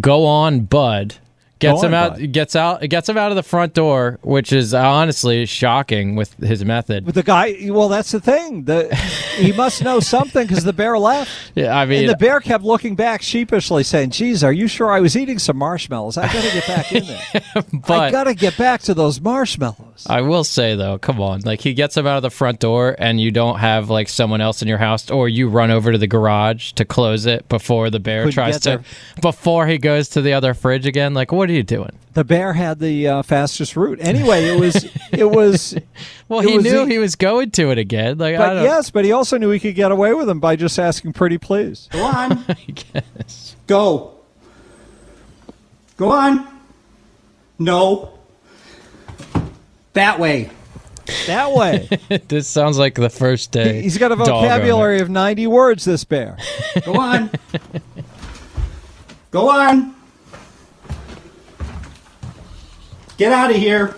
"Go 0.00 0.26
on, 0.26 0.60
bud." 0.60 1.16
Gets 1.62 1.82
him 1.82 1.94
out. 1.94 2.32
Gets 2.32 2.56
out. 2.56 2.80
Gets 2.88 3.08
him 3.08 3.16
out 3.16 3.30
of 3.30 3.36
the 3.36 3.42
front 3.42 3.74
door, 3.74 4.18
which 4.22 4.52
is 4.52 4.74
honestly 4.74 5.46
shocking 5.46 6.16
with 6.16 6.36
his 6.38 6.64
method. 6.64 7.04
But 7.04 7.14
the 7.14 7.22
guy, 7.22 7.56
well, 7.70 7.88
that's 7.88 8.10
the 8.12 8.20
thing. 8.20 8.64
The 8.64 8.94
he 9.36 9.52
must 9.52 9.82
know 9.82 10.00
something 10.00 10.46
because 10.46 10.64
the 10.64 10.72
bear 10.72 10.98
left. 10.98 11.30
Yeah, 11.54 11.76
I 11.78 11.84
mean, 11.84 12.00
and 12.00 12.08
the 12.08 12.16
bear 12.16 12.40
kept 12.40 12.64
looking 12.64 12.96
back 12.96 13.20
sheepishly, 13.20 13.82
saying, 13.82 14.10
"Geez, 14.10 14.42
are 14.42 14.52
you 14.52 14.66
sure 14.68 14.90
I 14.90 15.00
was 15.00 15.16
eating 15.16 15.38
some 15.38 15.58
marshmallows? 15.58 16.16
I 16.16 16.32
got 16.32 16.42
to 16.42 16.50
get 16.50 16.66
back 16.66 16.92
in 16.92 17.04
there. 17.04 17.22
I 17.56 17.62
but 17.86 18.10
got 18.10 18.24
to 18.24 18.34
get 18.34 18.56
back 18.56 18.80
to 18.82 18.94
those 18.94 19.20
marshmallows." 19.20 20.06
I 20.08 20.22
will 20.22 20.44
say 20.44 20.74
though, 20.74 20.98
come 20.98 21.20
on, 21.20 21.40
like 21.40 21.60
he 21.60 21.74
gets 21.74 21.96
him 21.96 22.06
out 22.06 22.16
of 22.16 22.22
the 22.22 22.30
front 22.30 22.58
door, 22.58 22.96
and 22.98 23.20
you 23.20 23.30
don't 23.30 23.58
have 23.58 23.90
like 23.90 24.08
someone 24.08 24.40
else 24.40 24.62
in 24.62 24.68
your 24.68 24.78
house, 24.78 25.10
or 25.10 25.28
you 25.28 25.48
run 25.48 25.70
over 25.70 25.92
to 25.92 25.98
the 25.98 26.06
garage 26.06 26.72
to 26.72 26.84
close 26.86 27.26
it 27.26 27.48
before 27.48 27.90
the 27.90 28.00
bear 28.00 28.22
Couldn't 28.22 28.34
tries 28.34 28.60
to, 28.60 28.68
there. 28.68 28.84
before 29.20 29.66
he 29.66 29.76
goes 29.78 30.08
to 30.10 30.22
the 30.22 30.32
other 30.32 30.54
fridge 30.54 30.86
again. 30.86 31.12
Like, 31.12 31.32
what 31.32 31.50
are 31.52 31.56
you 31.56 31.62
doing? 31.62 31.98
The 32.14 32.24
bear 32.24 32.52
had 32.52 32.78
the 32.78 33.08
uh, 33.08 33.22
fastest 33.22 33.76
route. 33.76 33.98
Anyway, 34.00 34.44
it 34.48 34.58
was 34.60 34.86
it 35.12 35.30
was. 35.30 35.74
Well, 36.28 36.40
it 36.40 36.48
he 36.48 36.56
was 36.56 36.64
knew 36.64 36.84
the- 36.84 36.92
he 36.92 36.98
was 36.98 37.14
going 37.16 37.50
to 37.52 37.70
it 37.70 37.78
again. 37.78 38.18
Like, 38.18 38.34
I 38.34 38.38
But 38.38 38.54
don't, 38.54 38.64
yes, 38.64 38.90
but 38.90 39.04
he 39.04 39.12
also 39.12 39.38
knew 39.38 39.50
he 39.50 39.60
could 39.60 39.74
get 39.74 39.90
away 39.92 40.12
with 40.14 40.26
them 40.26 40.40
by 40.40 40.56
just 40.56 40.78
asking 40.78 41.12
pretty 41.14 41.38
please. 41.38 41.88
Go 41.92 42.02
on. 42.04 42.32
I 42.48 42.54
guess. 42.54 43.56
Go. 43.66 44.14
Go 45.96 46.10
on. 46.10 46.46
No. 47.58 48.18
That 49.94 50.18
way. 50.18 50.50
That 51.26 51.52
way. 51.52 51.88
this 52.28 52.48
sounds 52.48 52.78
like 52.78 52.94
the 52.94 53.10
first 53.10 53.52
day. 53.52 53.82
He's 53.82 53.98
got 53.98 54.12
a 54.12 54.16
vocabulary 54.16 55.00
of 55.00 55.10
90 55.10 55.46
words, 55.48 55.84
this 55.84 56.04
bear. 56.04 56.36
Go 56.84 56.94
on. 56.94 57.30
Go 59.30 59.48
on. 59.50 59.94
Get 63.22 63.30
out 63.30 63.50
of 63.52 63.56
here. 63.56 63.94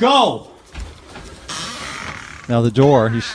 Go. 0.00 0.48
Now 2.48 2.60
the 2.60 2.72
door, 2.72 3.08
he's 3.08 3.32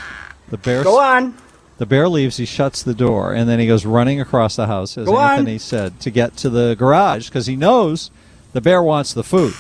the 0.50 0.58
bear 0.58 0.84
Go 0.84 1.00
on. 1.00 1.38
the 1.78 1.86
bear 1.86 2.10
leaves, 2.10 2.36
he 2.36 2.44
shuts 2.46 2.84
the 2.84 2.94
door 2.94 3.34
and 3.34 3.48
then 3.48 3.58
he 3.58 3.68
goes 3.68 3.86
running 3.86 4.20
across 4.20 4.58
the 4.58 4.68
house 4.68 4.98
as 4.98 5.06
Go 5.08 5.16
on. 5.16 5.32
Anthony 5.40 5.60
said 5.60 6.02
to 6.02 6.10
get 6.12 6.36
to 6.38 6.50
the 6.50 6.76
garage 6.78 7.30
because 7.30 7.46
he 7.46 7.56
knows 7.56 8.12
the 8.52 8.60
bear 8.60 8.84
wants 8.84 9.14
the 9.14 9.24
food. 9.24 9.54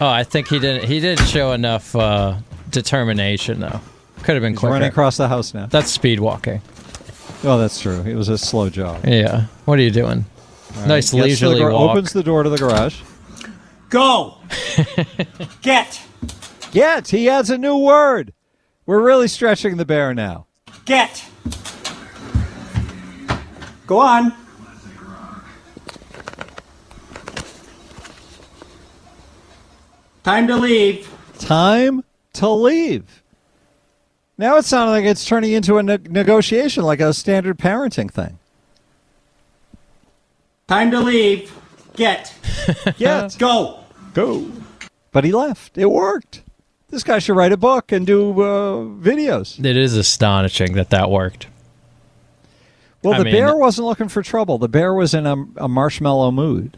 Oh, 0.00 0.08
I 0.08 0.24
think 0.24 0.48
he 0.48 0.58
didn't. 0.58 0.88
He 0.88 0.98
didn't 0.98 1.26
show 1.26 1.52
enough 1.52 1.94
uh, 1.94 2.38
determination, 2.68 3.60
though. 3.60 3.80
Could 4.24 4.34
have 4.34 4.42
been 4.42 4.54
He's 4.54 4.58
quicker. 4.58 4.72
running 4.72 4.88
across 4.88 5.16
the 5.16 5.28
house 5.28 5.54
now. 5.54 5.66
That's 5.66 5.92
speed 5.92 6.18
walking. 6.18 6.60
Oh, 7.44 7.56
that's 7.56 7.80
true. 7.80 8.00
It 8.02 8.16
was 8.16 8.28
a 8.28 8.36
slow 8.36 8.68
jog. 8.68 9.06
Yeah. 9.06 9.44
What 9.64 9.78
are 9.78 9.82
you 9.82 9.92
doing? 9.92 10.24
All 10.76 10.86
nice 10.86 11.12
right, 11.14 11.20
the 11.20 11.24
leisurely 11.28 11.60
gar- 11.60 11.70
walk. 11.70 11.90
Opens 11.90 12.12
the 12.12 12.24
door 12.24 12.42
to 12.42 12.50
the 12.50 12.58
garage. 12.58 13.00
Go. 13.92 14.38
Get. 15.60 16.00
Get. 16.70 17.08
He 17.08 17.28
adds 17.28 17.50
a 17.50 17.58
new 17.58 17.76
word. 17.76 18.32
We're 18.86 19.02
really 19.02 19.28
stretching 19.28 19.76
the 19.76 19.84
bear 19.84 20.14
now. 20.14 20.46
Get. 20.86 21.22
Go 23.86 23.98
on. 23.98 24.32
Time 30.24 30.46
to 30.46 30.56
leave. 30.56 31.12
Time 31.38 32.02
to 32.32 32.48
leave. 32.48 33.22
Now 34.38 34.56
it 34.56 34.64
sounded 34.64 34.92
like 34.92 35.04
it's 35.04 35.26
turning 35.26 35.52
into 35.52 35.76
a 35.76 35.82
ne- 35.82 35.98
negotiation, 36.08 36.84
like 36.84 37.00
a 37.00 37.12
standard 37.12 37.58
parenting 37.58 38.10
thing. 38.10 38.38
Time 40.66 40.90
to 40.90 41.00
leave. 41.00 41.54
Get. 41.94 42.34
Get. 42.96 43.36
Go. 43.38 43.81
Go. 44.14 44.46
But 45.10 45.24
he 45.24 45.32
left. 45.32 45.76
It 45.78 45.86
worked. 45.86 46.42
This 46.90 47.02
guy 47.04 47.18
should 47.18 47.36
write 47.36 47.52
a 47.52 47.56
book 47.56 47.90
and 47.90 48.06
do 48.06 48.32
uh, 48.32 48.76
videos. 48.84 49.62
It 49.64 49.76
is 49.76 49.96
astonishing 49.96 50.74
that 50.74 50.90
that 50.90 51.10
worked. 51.10 51.46
Well, 53.02 53.14
I 53.14 53.18
the 53.18 53.24
mean- 53.24 53.34
bear 53.34 53.56
wasn't 53.56 53.86
looking 53.86 54.08
for 54.08 54.22
trouble. 54.22 54.58
The 54.58 54.68
bear 54.68 54.92
was 54.94 55.14
in 55.14 55.26
a, 55.26 55.36
a 55.56 55.68
marshmallow 55.68 56.30
mood. 56.30 56.76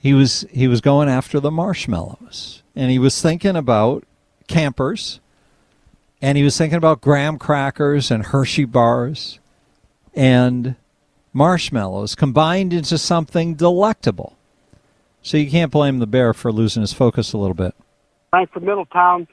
He 0.00 0.14
was 0.14 0.46
he 0.52 0.68
was 0.68 0.80
going 0.80 1.08
after 1.08 1.40
the 1.40 1.50
marshmallows, 1.50 2.62
and 2.76 2.88
he 2.90 3.00
was 3.00 3.20
thinking 3.20 3.56
about 3.56 4.04
campers, 4.46 5.18
and 6.22 6.38
he 6.38 6.44
was 6.44 6.56
thinking 6.56 6.76
about 6.76 7.00
graham 7.00 7.36
crackers 7.36 8.08
and 8.12 8.26
Hershey 8.26 8.64
bars, 8.64 9.40
and 10.14 10.76
marshmallows 11.32 12.14
combined 12.14 12.72
into 12.72 12.96
something 12.96 13.54
delectable. 13.56 14.37
So 15.22 15.36
you 15.36 15.50
can't 15.50 15.70
blame 15.70 15.98
the 15.98 16.06
bear 16.06 16.32
for 16.32 16.50
losing 16.52 16.80
his 16.82 16.92
focus 16.92 17.32
a 17.32 17.38
little 17.38 17.54
bit. 17.54 17.74
Frank 18.30 18.50
from 18.52 18.64
Middletown, 18.64 19.26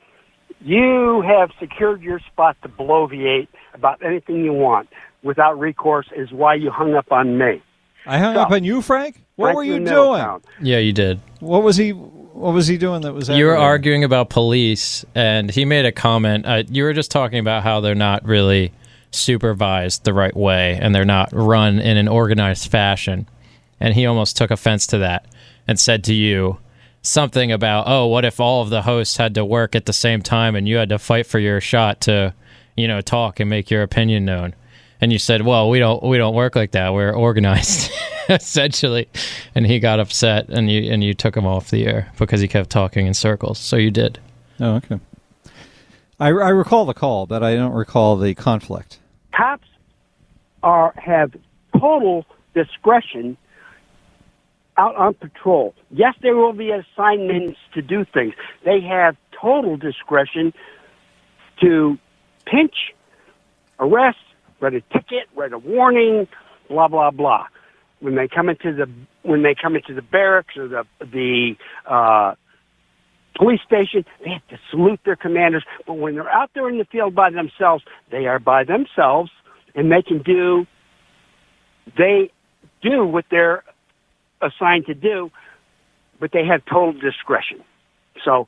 you 0.62 1.22
have 1.26 1.52
secured 1.60 2.02
your 2.02 2.20
spot 2.20 2.58
to 2.64 2.70
bloviate 2.70 3.48
about 3.74 4.04
anything 4.04 4.44
you 4.44 4.54
want 4.54 4.90
without 5.24 5.60
recourse 5.60 6.08
is 6.16 6.32
why 6.32 6.56
you 6.56 6.72
hung 6.72 6.96
up 6.96 7.12
on 7.12 7.38
me. 7.38 7.62
I 8.06 8.20
hung 8.20 8.36
So, 8.36 8.42
up 8.42 8.52
on 8.52 8.64
you, 8.64 8.82
Frank. 8.82 9.22
What 9.36 9.48
Frank 9.48 9.56
were 9.58 9.64
you 9.64 9.84
doing? 9.86 10.42
Yeah, 10.62 10.78
you 10.78 10.94
did. 10.94 11.20
What 11.40 11.64
was 11.64 11.76
he? 11.76 11.92
What 11.92 12.54
was 12.54 12.68
he 12.68 12.78
doing 12.78 13.02
that 13.02 13.14
was? 13.14 13.30
You 13.30 13.46
were 13.46 13.58
arguing 13.58 14.04
about 14.04 14.30
police, 14.30 15.04
and 15.16 15.50
he 15.50 15.66
made 15.66 15.86
a 15.86 15.92
comment. 15.92 16.46
Uh, 16.46 16.64
you 16.70 16.84
were 16.84 16.94
just 16.94 17.10
talking 17.10 17.40
about 17.40 17.64
how 17.64 17.80
they're 17.80 17.96
not 17.96 18.24
really 18.26 18.72
supervised 19.12 20.04
the 20.04 20.14
right 20.14 20.36
way, 20.36 20.78
and 20.80 20.94
they're 20.94 21.06
not 21.06 21.30
run 21.32 21.80
in 21.80 21.98
an 21.98 22.08
organized 22.08 22.70
fashion. 22.70 23.28
And 23.80 23.94
he 23.94 24.06
almost 24.06 24.38
took 24.38 24.52
offense 24.52 24.88
to 24.88 25.00
that 25.00 25.26
and 25.68 25.80
said 25.80 26.04
to 26.06 26.14
you 26.14 26.58
something 27.02 27.52
about, 27.52 27.86
"Oh, 27.88 28.08
what 28.08 28.26
if 28.26 28.40
all 28.40 28.62
of 28.62 28.70
the 28.70 28.84
hosts 28.84 29.18
had 29.18 29.36
to 29.36 29.46
work 29.46 29.76
at 29.76 29.86
the 29.86 29.94
same 29.94 30.22
time, 30.22 30.56
and 30.56 30.68
you 30.68 30.78
had 30.78 30.90
to 30.90 31.00
fight 31.00 31.28
for 31.28 31.40
your 31.40 31.62
shot 31.62 32.02
to, 32.02 32.34
you 32.76 32.88
know, 32.88 33.02
talk 33.02 33.40
and 33.40 33.50
make 33.50 33.70
your 33.70 33.84
opinion 33.84 34.26
known?" 34.26 34.54
and 35.02 35.12
you 35.12 35.20
said, 35.20 35.42
"Well, 35.44 35.70
we 35.70 35.80
don't 35.80 36.02
we 36.04 36.18
don't 36.18 36.36
work 36.36 36.56
like 36.56 36.72
that. 36.72 36.94
We're 36.94 37.14
organized." 37.14 37.92
essentially, 38.30 39.08
and 39.54 39.66
he 39.66 39.80
got 39.80 40.00
upset, 40.00 40.50
and 40.50 40.70
you 40.70 40.92
and 40.92 41.04
you 41.04 41.14
took 41.14 41.36
him 41.36 41.46
off 41.46 41.70
the 41.70 41.86
air 41.86 42.12
because 42.18 42.42
he 42.42 42.48
kept 42.48 42.70
talking 42.70 43.08
in 43.08 43.14
circles. 43.14 43.60
So 43.60 43.76
you 43.76 43.92
did. 43.92 44.20
Oh, 44.60 44.76
okay. 44.76 45.00
I, 46.20 46.28
I 46.28 46.50
recall 46.50 46.86
the 46.86 46.94
call, 46.94 47.26
but 47.26 47.44
I 47.44 47.56
don't 47.56 47.74
recall 47.74 48.18
the 48.18 48.34
conflict. 48.34 49.00
Cops 49.36 49.68
are 50.64 50.94
have 50.98 51.36
total 51.78 52.26
discretion 52.54 53.38
out 54.78 54.96
on 54.96 55.14
patrol. 55.14 55.74
Yes, 55.92 56.14
there 56.22 56.36
will 56.36 56.54
be 56.54 56.72
assignments 56.72 57.60
to 57.74 57.82
do 57.82 58.06
things. 58.14 58.34
They 58.64 58.82
have 58.82 59.16
total 59.40 59.78
discretion 59.78 60.54
to 61.62 61.98
pinch, 62.46 62.76
arrest, 63.80 64.18
write 64.60 64.74
a 64.74 64.82
ticket, 64.82 65.28
write 65.36 65.54
a 65.54 65.58
warning, 65.58 66.28
blah 66.70 66.88
blah 66.88 67.12
blah. 67.12 67.48
When 68.00 68.16
they 68.16 68.28
come 68.28 68.50
into 68.50 68.74
the 68.74 68.90
when 69.24 69.44
they 69.44 69.56
come 69.56 69.76
into 69.76 69.94
the 69.94 70.02
barracks 70.02 70.58
or 70.58 70.68
the 70.68 70.84
the 71.00 71.56
uh, 71.86 72.36
police 73.38 73.62
station, 73.66 74.06
they 74.24 74.32
have 74.32 74.48
to 74.50 74.60
salute 74.70 75.00
their 75.06 75.16
commanders. 75.16 75.64
But 75.88 75.94
when 75.94 76.16
they're 76.16 76.30
out 76.30 76.52
there 76.54 76.70
in 76.70 76.78
the 76.78 76.86
field 76.86 77.16
by 77.16 77.30
themselves, 77.30 77.84
they 78.12 78.26
are 78.28 78.40
by 78.40 78.64
themselves, 78.64 79.32
and 79.74 79.92
they 79.92 80.02
can 80.02 80.22
do 80.22 80.66
they 81.98 82.32
do 82.82 83.06
what 83.06 83.26
they're 83.30 83.64
assigned 84.46 84.86
to 84.88 84.94
do, 84.94 85.32
but 86.20 86.32
they 86.32 86.46
have 86.46 86.64
total 86.66 86.94
discretion. 86.94 87.64
So 88.24 88.48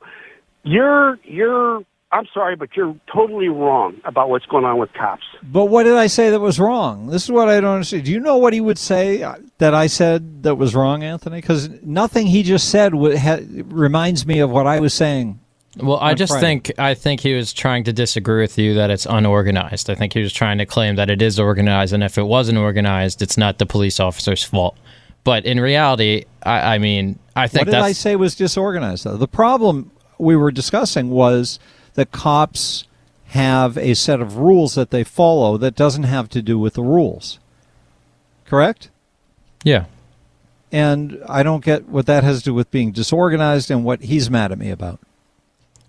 you're 0.62 1.18
you're 1.24 1.82
I'm 2.10 2.26
sorry, 2.32 2.56
but 2.56 2.74
you're 2.74 2.96
totally 3.12 3.48
wrong 3.48 4.00
about 4.04 4.30
what's 4.30 4.46
going 4.46 4.64
on 4.64 4.78
with 4.78 4.92
cops. 4.94 5.24
But 5.42 5.66
what 5.66 5.82
did 5.82 5.94
I 5.94 6.06
say 6.06 6.30
that 6.30 6.40
was 6.40 6.58
wrong? 6.58 7.08
This 7.08 7.24
is 7.24 7.30
what 7.30 7.48
I 7.48 7.60
don't 7.60 7.74
understand. 7.74 8.04
Do 8.04 8.12
you 8.12 8.20
know 8.20 8.38
what 8.38 8.54
he 8.54 8.62
would 8.62 8.78
say 8.78 9.22
uh, 9.22 9.36
that 9.58 9.74
I 9.74 9.88
said 9.88 10.42
that 10.44 10.54
was 10.54 10.74
wrong, 10.74 11.02
Anthony? 11.02 11.42
Because 11.42 11.68
nothing 11.82 12.26
he 12.26 12.42
just 12.42 12.70
said 12.70 12.94
would 12.94 13.18
ha- 13.18 13.40
reminds 13.66 14.24
me 14.24 14.38
of 14.38 14.50
what 14.50 14.66
I 14.66 14.80
was 14.80 14.94
saying. 14.94 15.38
Well, 15.76 15.98
I 16.00 16.14
just 16.14 16.32
Friday. 16.32 16.46
think 16.46 16.72
I 16.78 16.94
think 16.94 17.20
he 17.20 17.34
was 17.34 17.52
trying 17.52 17.84
to 17.84 17.92
disagree 17.92 18.40
with 18.40 18.58
you 18.58 18.74
that 18.74 18.90
it's 18.90 19.06
unorganized. 19.06 19.90
I 19.90 19.94
think 19.94 20.14
he 20.14 20.20
was 20.22 20.32
trying 20.32 20.58
to 20.58 20.66
claim 20.66 20.96
that 20.96 21.10
it 21.10 21.20
is 21.20 21.38
organized, 21.38 21.92
and 21.92 22.02
if 22.02 22.16
it 22.16 22.24
wasn't 22.24 22.58
organized, 22.58 23.20
it's 23.20 23.36
not 23.36 23.58
the 23.58 23.66
police 23.66 24.00
officer's 24.00 24.42
fault. 24.42 24.76
But 25.28 25.44
in 25.44 25.60
reality, 25.60 26.24
I, 26.42 26.76
I 26.76 26.78
mean, 26.78 27.18
I 27.36 27.48
think 27.48 27.66
what 27.66 27.72
did 27.74 27.82
I 27.82 27.92
say 27.92 28.16
was 28.16 28.34
disorganized? 28.34 29.04
Though 29.04 29.18
the 29.18 29.28
problem 29.28 29.90
we 30.16 30.34
were 30.34 30.50
discussing 30.50 31.10
was 31.10 31.60
that 31.92 32.12
cops 32.12 32.84
have 33.26 33.76
a 33.76 33.92
set 33.92 34.22
of 34.22 34.38
rules 34.38 34.74
that 34.74 34.90
they 34.90 35.04
follow 35.04 35.58
that 35.58 35.74
doesn't 35.74 36.04
have 36.04 36.30
to 36.30 36.40
do 36.40 36.58
with 36.58 36.72
the 36.72 36.82
rules. 36.82 37.40
Correct? 38.46 38.88
yeah. 39.64 39.84
And 40.72 41.22
I 41.28 41.42
don't 41.42 41.62
get 41.62 41.90
what 41.90 42.06
that 42.06 42.24
has 42.24 42.38
to 42.38 42.44
do 42.44 42.54
with 42.54 42.70
being 42.70 42.92
disorganized 42.92 43.70
and 43.70 43.84
what 43.84 44.00
he's 44.00 44.30
mad 44.30 44.50
at 44.50 44.58
me 44.58 44.70
about. 44.70 44.98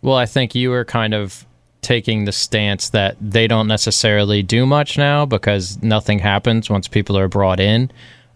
Well, 0.02 0.18
I 0.18 0.26
think 0.26 0.54
you 0.54 0.70
were 0.70 0.84
kind 0.84 1.14
of 1.14 1.46
taking 1.82 2.26
the 2.26 2.34
stance 2.34 2.90
that 2.90 3.16
they 3.22 3.48
don't 3.48 3.68
necessarily 3.68 4.44
do 4.44 4.66
much 4.66 4.98
now 4.98 5.26
because 5.26 5.82
nothing 5.82 6.20
happens 6.20 6.70
once 6.70 6.90
people 6.90 7.18
are 7.18 7.30
brought 7.30 7.62
in. 7.62 7.90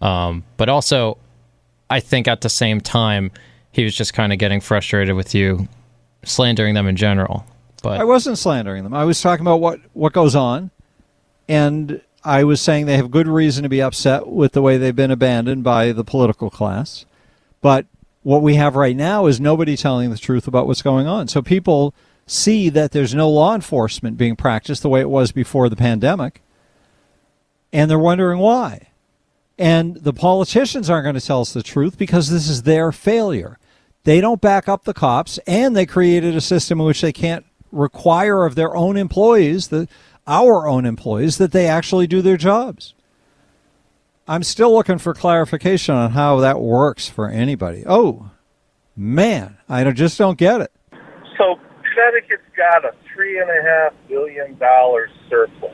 Um, 0.03 0.43
but 0.57 0.67
also, 0.67 1.17
I 1.89 2.01
think 2.01 2.27
at 2.27 2.41
the 2.41 2.49
same 2.49 2.81
time, 2.81 3.31
he 3.71 3.85
was 3.85 3.95
just 3.95 4.13
kind 4.13 4.33
of 4.33 4.37
getting 4.37 4.59
frustrated 4.59 5.15
with 5.15 5.33
you 5.33 5.69
slandering 6.23 6.75
them 6.75 6.87
in 6.87 6.97
general. 6.97 7.45
But 7.81 8.01
I 8.01 8.03
wasn't 8.03 8.37
slandering 8.37 8.83
them. 8.83 8.93
I 8.93 9.05
was 9.05 9.21
talking 9.21 9.45
about 9.45 9.61
what, 9.61 9.79
what 9.93 10.11
goes 10.11 10.35
on, 10.35 10.71
and 11.47 12.01
I 12.23 12.43
was 12.43 12.61
saying 12.61 12.85
they 12.85 12.97
have 12.97 13.11
good 13.11 13.27
reason 13.27 13.63
to 13.63 13.69
be 13.69 13.81
upset 13.81 14.27
with 14.27 14.51
the 14.51 14.61
way 14.61 14.77
they've 14.77 14.95
been 14.95 15.11
abandoned 15.11 15.63
by 15.63 15.93
the 15.93 16.03
political 16.03 16.49
class. 16.49 17.05
But 17.61 17.85
what 18.23 18.41
we 18.41 18.55
have 18.55 18.75
right 18.75 18.95
now 18.95 19.25
is 19.25 19.39
nobody 19.39 19.77
telling 19.77 20.09
the 20.09 20.17
truth 20.17 20.47
about 20.47 20.67
what's 20.67 20.81
going 20.81 21.07
on. 21.07 21.29
So 21.29 21.41
people 21.41 21.95
see 22.25 22.67
that 22.69 22.91
there's 22.91 23.15
no 23.15 23.29
law 23.29 23.55
enforcement 23.55 24.17
being 24.17 24.35
practiced 24.35 24.81
the 24.81 24.89
way 24.89 24.99
it 24.99 25.09
was 25.09 25.31
before 25.31 25.69
the 25.69 25.75
pandemic, 25.77 26.41
and 27.71 27.89
they're 27.89 27.99
wondering 27.99 28.39
why. 28.39 28.89
And 29.57 29.97
the 29.97 30.13
politicians 30.13 30.89
aren't 30.89 31.03
going 31.03 31.15
to 31.15 31.25
tell 31.25 31.41
us 31.41 31.53
the 31.53 31.63
truth 31.63 31.97
because 31.97 32.29
this 32.29 32.49
is 32.49 32.63
their 32.63 32.91
failure. 32.91 33.59
They 34.03 34.19
don't 34.19 34.41
back 34.41 34.67
up 34.67 34.83
the 34.83 34.93
cops, 34.93 35.37
and 35.47 35.75
they 35.75 35.85
created 35.85 36.35
a 36.35 36.41
system 36.41 36.79
in 36.79 36.85
which 36.85 37.01
they 37.01 37.13
can't 37.13 37.45
require 37.71 38.45
of 38.45 38.55
their 38.55 38.75
own 38.75 38.97
employees, 38.97 39.69
the, 39.69 39.87
our 40.27 40.67
own 40.67 40.85
employees, 40.85 41.37
that 41.37 41.51
they 41.51 41.67
actually 41.67 42.07
do 42.07 42.21
their 42.21 42.37
jobs. 42.37 42.93
I'm 44.27 44.43
still 44.43 44.73
looking 44.73 44.97
for 44.97 45.13
clarification 45.13 45.95
on 45.95 46.11
how 46.11 46.39
that 46.39 46.59
works 46.59 47.07
for 47.07 47.29
anybody. 47.29 47.83
Oh, 47.85 48.31
man, 48.95 49.57
I 49.67 49.89
just 49.91 50.17
don't 50.17 50.37
get 50.37 50.61
it. 50.61 50.71
So 51.37 51.59
Connecticut's 51.93 52.43
got 52.55 52.85
a 52.85 52.93
three 53.13 53.39
and 53.39 53.49
a 53.49 53.61
half 53.61 53.93
billion 54.07 54.57
dollar 54.57 55.09
surplus. 55.29 55.71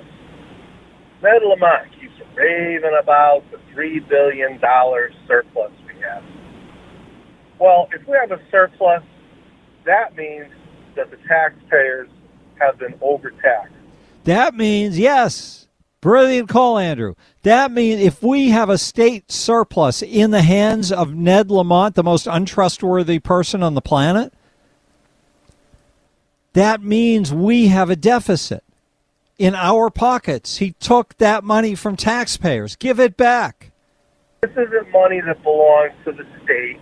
Ned 1.22 1.42
Lamont 1.44 1.92
keeps 2.00 2.14
raving 2.36 2.98
about 3.02 3.44
the 3.52 3.60
three 3.74 4.00
billion 4.00 4.60
dollar 4.60 5.12
surplus 5.28 5.72
we 5.86 6.02
have. 6.02 6.24
Well, 7.60 7.90
if 7.92 8.08
we 8.08 8.16
have 8.18 8.32
a 8.32 8.42
surplus, 8.50 9.04
that 9.86 10.16
means 10.16 10.48
that 10.96 11.12
the 11.12 11.18
taxpayers 11.28 12.10
have 12.60 12.80
been 12.80 12.96
overtaxed. 13.02 13.74
That 14.24 14.56
means, 14.56 14.98
yes, 14.98 15.68
brilliant 16.00 16.48
call, 16.48 16.78
Andrew. 16.78 17.16
That 17.44 17.72
means 17.72 18.02
if 18.02 18.24
we 18.24 18.50
have 18.50 18.70
a 18.70 18.78
state 18.78 19.32
surplus 19.32 20.02
in 20.02 20.32
the 20.32 20.42
hands 20.42 20.92
of 20.92 21.14
Ned 21.14 21.52
Lamont, 21.52 21.96
the 21.96 22.04
most 22.04 22.28
untrustworthy 22.28 23.20
person 23.20 23.62
on 23.62 23.74
the 23.74 23.82
planet, 23.82 24.34
that 26.54 26.82
means 26.82 27.34
we 27.34 27.68
have 27.68 27.90
a 27.90 27.96
deficit 27.96 28.64
in 29.40 29.56
our 29.56 29.90
pockets. 29.90 30.58
He 30.58 30.74
took 30.74 31.18
that 31.18 31.44
money 31.44 31.74
from 31.74 31.96
taxpayers. 31.96 32.76
Give 32.76 33.00
it 33.00 33.18
back. 33.18 33.72
This 34.42 34.52
isn't 34.52 34.92
money 34.92 35.22
that 35.22 35.42
belongs 35.42 35.94
to 36.06 36.12
the 36.12 36.26
state. 36.44 36.80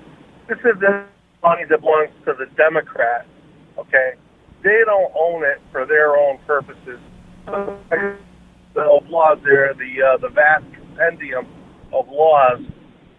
This 0.50 0.60
isn't 0.60 1.06
money 1.42 1.64
that 1.70 1.80
belongs 1.80 2.12
to 2.26 2.34
the 2.34 2.48
Democrats. 2.58 3.28
Okay, 3.78 4.14
they 4.64 4.82
don't 4.86 5.14
own 5.16 5.44
it 5.44 5.62
for 5.72 5.86
their 5.86 6.18
own 6.18 6.40
purposes. 6.46 7.00
The 7.46 9.02
laws 9.08 9.40
there, 9.44 9.74
the 9.74 10.04
uh, 10.04 10.18
the 10.18 10.30
vast 10.30 10.66
compendium 10.74 11.48
of 11.94 12.10
laws, 12.10 12.60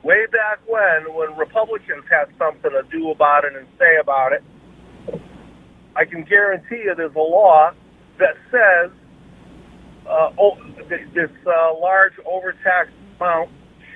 way 0.03 0.27
back 0.27 0.61
when, 0.67 1.15
when 1.15 1.37
Republicans 1.37 2.05
had 2.11 2.27
something 2.39 2.71
to 2.71 2.83
do 2.91 3.11
about 3.11 3.45
it 3.45 3.57
and 3.57 3.67
say 3.79 3.99
about 4.01 4.33
it. 4.33 4.43
I 5.97 6.05
can 6.05 6.23
guarantee 6.25 6.83
you, 6.85 6.95
there's 6.95 7.15
a 7.15 7.19
law 7.19 7.73
that 8.19 8.37
says 8.51 8.91
uh, 10.09 10.33
oh, 10.39 10.57
th- 10.89 11.09
this 11.15 11.31
uh, 11.47 11.75
large 11.79 12.15
overtaxed 12.27 12.95
amount 13.21 13.51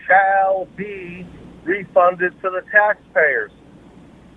shall 0.07 0.69
be 0.77 1.27
refunded 1.65 2.33
to 2.43 2.51
the 2.51 2.63
taxpayers. 2.73 3.53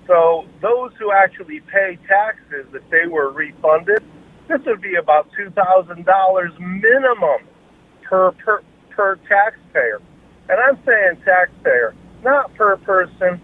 So 0.08 0.46
those 0.62 0.92
who 1.00 1.12
actually 1.12 1.62
pay 1.62 1.98
taxes, 2.08 2.68
if 2.74 2.84
they 2.92 3.08
were 3.10 3.32
refunded, 3.32 4.04
this 4.48 4.62
would 4.66 4.82
be 4.82 4.96
about 4.96 5.28
two 5.38 5.50
thousand 5.52 6.06
dollars 6.06 6.52
minimum 6.60 7.48
per 8.04 8.32
per 8.34 8.62
per 8.92 9.18
taxpayer. 9.28 10.02
And 10.50 10.60
I'm 10.60 10.78
saying 10.86 11.22
taxpayer, 11.26 11.96
not 12.24 12.54
per 12.56 12.78
person, 12.78 13.42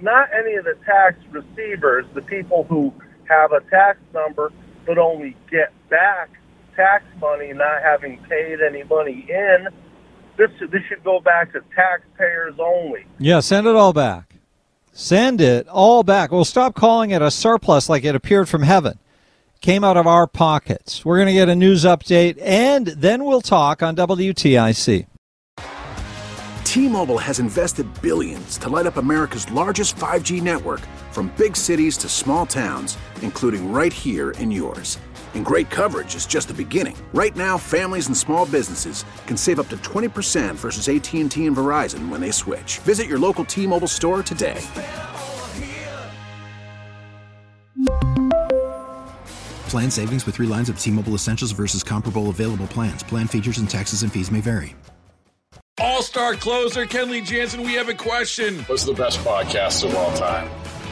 not 0.00 0.28
any 0.38 0.54
of 0.56 0.64
the 0.64 0.76
tax 0.86 1.16
receivers, 1.30 2.06
the 2.14 2.22
people 2.22 2.64
who 2.64 2.92
have 3.28 3.52
a 3.52 3.60
tax 3.70 3.98
number 4.14 4.52
but 4.86 4.98
only 4.98 5.36
get 5.50 5.72
back 5.90 6.30
tax 6.78 7.04
money 7.20 7.52
not 7.52 7.82
having 7.82 8.18
paid 8.28 8.60
any 8.60 8.84
money 8.84 9.26
in. 9.28 9.68
This 10.36 10.50
this 10.70 10.82
should 10.88 11.02
go 11.02 11.18
back 11.20 11.52
to 11.52 11.60
taxpayers 11.74 12.54
only. 12.60 13.04
Yeah, 13.18 13.40
send 13.40 13.66
it 13.66 13.74
all 13.74 13.92
back. 13.92 14.36
Send 14.92 15.40
it 15.40 15.66
all 15.68 16.04
back. 16.04 16.30
We'll 16.30 16.44
stop 16.44 16.74
calling 16.74 17.10
it 17.10 17.20
a 17.20 17.30
surplus 17.30 17.88
like 17.88 18.04
it 18.04 18.14
appeared 18.14 18.48
from 18.48 18.62
heaven. 18.62 18.98
Came 19.60 19.82
out 19.82 19.96
of 19.96 20.06
our 20.06 20.28
pockets. 20.28 21.04
We're 21.04 21.16
going 21.16 21.26
to 21.26 21.32
get 21.32 21.48
a 21.48 21.56
news 21.56 21.84
update 21.84 22.40
and 22.40 22.86
then 22.86 23.24
we'll 23.24 23.40
talk 23.40 23.82
on 23.82 23.96
WTIC. 23.96 25.06
T-Mobile 26.64 27.18
has 27.18 27.40
invested 27.40 27.86
billions 28.02 28.58
to 28.58 28.68
light 28.68 28.86
up 28.86 28.98
America's 28.98 29.50
largest 29.50 29.96
5G 29.96 30.42
network 30.42 30.80
from 31.10 31.32
big 31.36 31.56
cities 31.56 31.96
to 31.96 32.08
small 32.08 32.46
towns, 32.46 32.98
including 33.22 33.72
right 33.72 33.92
here 33.92 34.30
in 34.32 34.52
yours. 34.52 34.98
And 35.34 35.46
great 35.46 35.70
coverage 35.70 36.14
is 36.14 36.26
just 36.26 36.48
the 36.48 36.54
beginning. 36.54 36.96
Right 37.14 37.34
now, 37.34 37.56
families 37.56 38.08
and 38.08 38.16
small 38.16 38.44
businesses 38.44 39.04
can 39.26 39.38
save 39.38 39.58
up 39.60 39.68
to 39.70 39.78
20% 39.78 40.56
versus 40.56 40.88
AT&T 40.88 41.46
and 41.46 41.56
Verizon 41.56 42.10
when 42.10 42.20
they 42.20 42.30
switch. 42.30 42.78
Visit 42.80 43.06
your 43.06 43.18
local 43.18 43.44
T-Mobile 43.44 43.88
store 43.88 44.22
today. 44.22 44.60
Plan 49.68 49.90
savings 49.90 50.24
with 50.24 50.36
three 50.36 50.46
lines 50.46 50.68
of 50.70 50.80
T 50.80 50.90
Mobile 50.90 51.14
Essentials 51.14 51.52
versus 51.52 51.84
comparable 51.84 52.30
available 52.30 52.66
plans. 52.66 53.02
Plan 53.02 53.26
features 53.26 53.58
and 53.58 53.68
taxes 53.68 54.02
and 54.02 54.10
fees 54.10 54.30
may 54.30 54.40
vary. 54.40 54.74
All 55.78 56.02
star 56.02 56.34
closer 56.34 56.86
Kenley 56.86 57.24
Jansen, 57.24 57.62
we 57.62 57.74
have 57.74 57.88
a 57.88 57.94
question. 57.94 58.60
What's 58.60 58.84
the 58.84 58.94
best 58.94 59.20
podcast 59.20 59.84
of 59.84 59.94
all 59.94 60.12
time? 60.16 60.48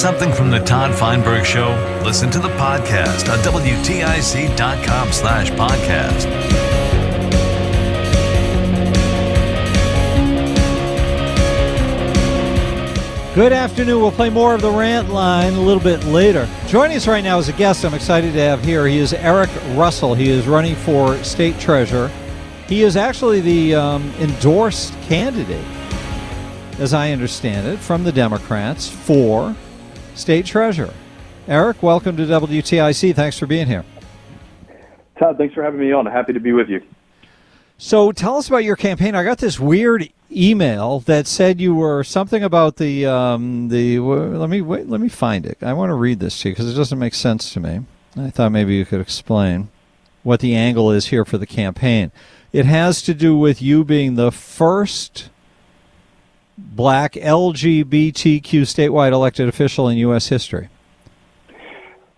Something 0.00 0.32
from 0.32 0.48
the 0.48 0.60
Todd 0.60 0.94
Feinberg 0.94 1.44
Show? 1.44 1.68
Listen 2.02 2.30
to 2.30 2.38
the 2.38 2.48
podcast 2.48 3.30
on 3.30 3.38
WTIC.com 3.40 5.12
slash 5.12 5.50
podcast. 5.50 6.24
Good 13.34 13.52
afternoon. 13.52 14.00
We'll 14.00 14.10
play 14.10 14.30
more 14.30 14.54
of 14.54 14.62
the 14.62 14.70
rant 14.70 15.10
line 15.10 15.52
a 15.52 15.60
little 15.60 15.82
bit 15.82 16.02
later. 16.04 16.48
Joining 16.66 16.96
us 16.96 17.06
right 17.06 17.22
now 17.22 17.36
as 17.36 17.50
a 17.50 17.52
guest, 17.52 17.84
I'm 17.84 17.92
excited 17.92 18.32
to 18.32 18.40
have 18.40 18.64
here. 18.64 18.86
He 18.86 18.96
is 18.96 19.12
Eric 19.12 19.50
Russell. 19.74 20.14
He 20.14 20.30
is 20.30 20.48
running 20.48 20.76
for 20.76 21.22
state 21.22 21.60
treasurer. 21.60 22.10
He 22.68 22.84
is 22.84 22.96
actually 22.96 23.42
the 23.42 23.74
um, 23.74 24.10
endorsed 24.18 24.94
candidate, 25.02 25.66
as 26.78 26.94
I 26.94 27.12
understand 27.12 27.66
it, 27.66 27.78
from 27.78 28.02
the 28.02 28.12
Democrats 28.12 28.88
for 28.88 29.54
state 30.20 30.46
treasurer. 30.46 30.94
Eric, 31.48 31.82
welcome 31.82 32.16
to 32.16 32.24
WTIC. 32.24 33.14
Thanks 33.14 33.38
for 33.38 33.46
being 33.46 33.66
here. 33.66 33.84
Todd, 35.18 35.38
thanks 35.38 35.54
for 35.54 35.62
having 35.62 35.80
me 35.80 35.92
on. 35.92 36.06
Happy 36.06 36.32
to 36.32 36.40
be 36.40 36.52
with 36.52 36.68
you. 36.68 36.82
So 37.78 38.12
tell 38.12 38.36
us 38.36 38.46
about 38.46 38.62
your 38.64 38.76
campaign. 38.76 39.14
I 39.14 39.24
got 39.24 39.38
this 39.38 39.58
weird 39.58 40.10
email 40.30 41.00
that 41.00 41.26
said 41.26 41.60
you 41.60 41.74
were 41.74 42.04
something 42.04 42.42
about 42.44 42.76
the 42.76 43.06
um, 43.06 43.68
the. 43.68 43.98
Let 43.98 44.50
me 44.50 44.60
wait. 44.60 44.86
Let 44.86 45.00
me 45.00 45.08
find 45.08 45.46
it. 45.46 45.58
I 45.62 45.72
want 45.72 45.90
to 45.90 45.94
read 45.94 46.20
this 46.20 46.40
to 46.42 46.50
you 46.50 46.54
because 46.54 46.70
it 46.70 46.76
doesn't 46.76 46.98
make 46.98 47.14
sense 47.14 47.52
to 47.54 47.60
me. 47.60 47.80
I 48.16 48.30
thought 48.30 48.52
maybe 48.52 48.74
you 48.74 48.84
could 48.84 49.00
explain 49.00 49.70
what 50.22 50.40
the 50.40 50.54
angle 50.54 50.90
is 50.90 51.06
here 51.06 51.24
for 51.24 51.38
the 51.38 51.46
campaign. 51.46 52.12
It 52.52 52.66
has 52.66 53.00
to 53.02 53.14
do 53.14 53.36
with 53.36 53.62
you 53.62 53.84
being 53.84 54.16
the 54.16 54.30
first 54.30 55.30
black 56.60 57.14
LGBTQ 57.14 58.42
statewide 58.42 59.12
elected 59.12 59.48
official 59.48 59.88
in 59.88 59.96
U.S. 59.98 60.28
history. 60.28 60.68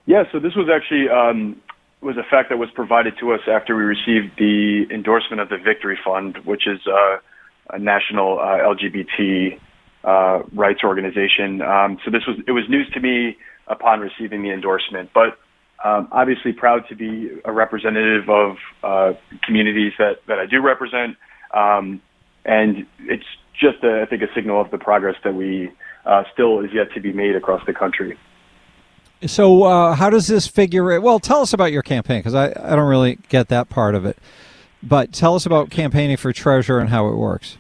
Yeah, 0.07 0.25
so 0.33 0.41
this 0.41 0.55
was 0.55 0.69
actually 0.69 1.09
um, 1.09 1.61
was 2.01 2.17
a 2.17 2.25
fact 2.25 2.49
that 2.49 2.59
was 2.59 2.71
provided 2.75 3.15
to 3.21 3.33
us 3.33 3.41
after 3.47 3.77
we 3.77 3.83
received 3.85 4.37
the 4.37 4.87
endorsement 4.91 5.41
of 5.41 5.49
the 5.49 5.59
Victory 5.59 5.99
Fund, 6.05 6.39
which 6.45 6.67
is 6.67 6.81
uh, 6.87 7.19
a 7.71 7.79
national 7.79 8.39
uh, 8.39 8.59
LGBT 8.75 9.61
uh, 10.05 10.43
rights 10.53 10.81
organization. 10.83 11.63
Um, 11.63 11.99
so 12.05 12.11
this 12.11 12.23
was 12.27 12.37
it 12.47 12.53
was 12.53 12.65
news 12.69 12.91
to 12.95 13.01
me 13.01 13.37
upon 13.69 14.01
receiving 14.01 14.43
the 14.43 14.51
endorsement, 14.51 15.11
but 15.15 15.39
um, 15.85 16.09
obviously 16.11 16.53
proud 16.53 16.89
to 16.89 16.97
be 16.97 17.31
a 17.45 17.53
representative 17.53 18.29
of 18.29 18.57
uh, 18.83 19.13
communities 19.45 19.93
that 19.99 20.19
that 20.27 20.39
I 20.39 20.47
do 20.47 20.61
represent, 20.61 21.17
um, 21.55 22.03
and 22.45 22.87
it's 23.01 23.25
just 23.59 23.83
a, 23.85 24.03
I 24.03 24.07
think 24.07 24.23
a 24.23 24.33
signal 24.35 24.61
of 24.61 24.71
the 24.71 24.79
progress 24.79 25.17
that 25.25 25.35
we 25.35 25.71
uh, 26.05 26.25
still 26.33 26.61
is 26.61 26.71
yet 26.73 26.93
to 26.95 27.01
be 27.01 27.13
made 27.13 27.37
across 27.37 27.65
the 27.67 27.73
country. 27.73 28.19
So, 29.25 29.63
uh, 29.63 29.95
how 29.95 30.11
does 30.11 30.27
this 30.27 30.49
figure? 30.49 31.01
Well, 31.01 31.21
tell 31.21 31.43
us 31.43 31.53
about 31.53 31.71
your 31.71 31.83
campaign 31.83 32.19
because 32.19 32.35
I, 32.35 32.47
I 32.47 32.75
don't 32.75 32.89
really 32.89 33.19
get 33.29 33.49
that 33.49 33.69
part 33.69 33.95
of 33.95 34.05
it. 34.05 34.19
But 34.83 35.13
tell 35.13 35.37
us 35.37 35.47
about 35.47 35.71
campaigning 35.71 36.17
for 36.17 36.33
treasurer 36.33 36.81
and 36.81 36.89
how 36.89 37.07
it 37.09 37.15
works. 37.15 37.57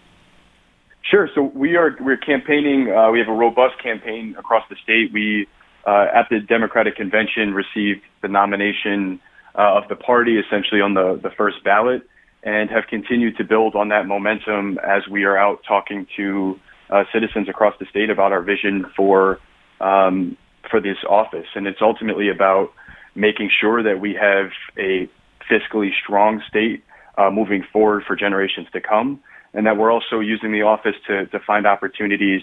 Sure. 1.09 1.29
So 1.35 1.43
we 1.43 1.77
are 1.77 1.97
we're 2.01 2.17
campaigning. 2.17 2.91
Uh, 2.91 3.11
we 3.11 3.19
have 3.19 3.29
a 3.29 3.33
robust 3.33 3.81
campaign 3.81 4.35
across 4.39 4.65
the 4.69 4.77
state. 4.83 5.13
We 5.13 5.47
uh, 5.87 6.07
at 6.15 6.29
the 6.31 6.41
Democratic 6.41 6.97
convention 6.97 7.55
received 7.55 8.01
the 8.23 8.29
nomination 8.29 9.21
uh, 9.57 9.77
of 9.77 9.89
the 9.89 9.97
party 9.97 10.39
essentially 10.39 10.81
on 10.81 10.95
the 10.95 11.21
the 11.23 11.31
first 11.31 11.63
ballot, 11.65 12.03
and 12.43 12.71
have 12.71 12.85
continued 12.89 13.37
to 13.37 13.45
build 13.45 13.75
on 13.75 13.89
that 13.89 14.07
momentum 14.07 14.79
as 14.79 15.07
we 15.09 15.25
are 15.25 15.37
out 15.37 15.61
talking 15.67 16.07
to 16.17 16.59
uh, 16.91 17.05
citizens 17.13 17.49
across 17.49 17.75
the 17.79 17.87
state 17.87 18.11
about 18.11 18.33
our 18.33 18.43
vision 18.43 18.87
for 18.97 19.39
um, 19.81 20.37
for 20.71 20.81
this 20.81 20.99
office. 21.09 21.47
And 21.55 21.67
it's 21.67 21.81
ultimately 21.81 22.29
about 22.29 22.73
making 23.15 23.51
sure 23.61 23.83
that 23.83 24.01
we 24.01 24.15
have 24.15 24.51
a 24.79 25.09
fiscally 25.51 25.91
strong 26.03 26.43
state 26.49 26.85
uh, 27.19 27.31
moving 27.31 27.65
forward 27.73 28.05
for 28.07 28.17
generations 28.17 28.69
to 28.73 28.81
come, 28.81 29.21
and 29.53 29.67
that 29.67 29.77
we're 29.77 29.91
also 29.91 30.21
using 30.21 30.53
the 30.53 30.63
office 30.63 30.95
to, 31.07 31.27
to 31.27 31.39
find 31.41 31.67
opportunities 31.67 32.43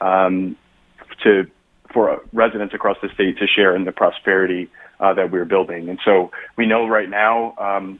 um, 0.00 0.56
to 1.22 1.46
for 1.92 2.20
residents 2.32 2.74
across 2.74 2.98
the 3.00 3.08
state 3.14 3.38
to 3.38 3.46
share 3.46 3.74
in 3.74 3.84
the 3.84 3.92
prosperity 3.92 4.68
uh, 5.00 5.14
that 5.14 5.30
we're 5.30 5.46
building. 5.46 5.88
And 5.88 5.98
so 6.04 6.30
we 6.56 6.66
know 6.66 6.86
right 6.86 7.08
now, 7.08 7.54
um, 7.56 7.98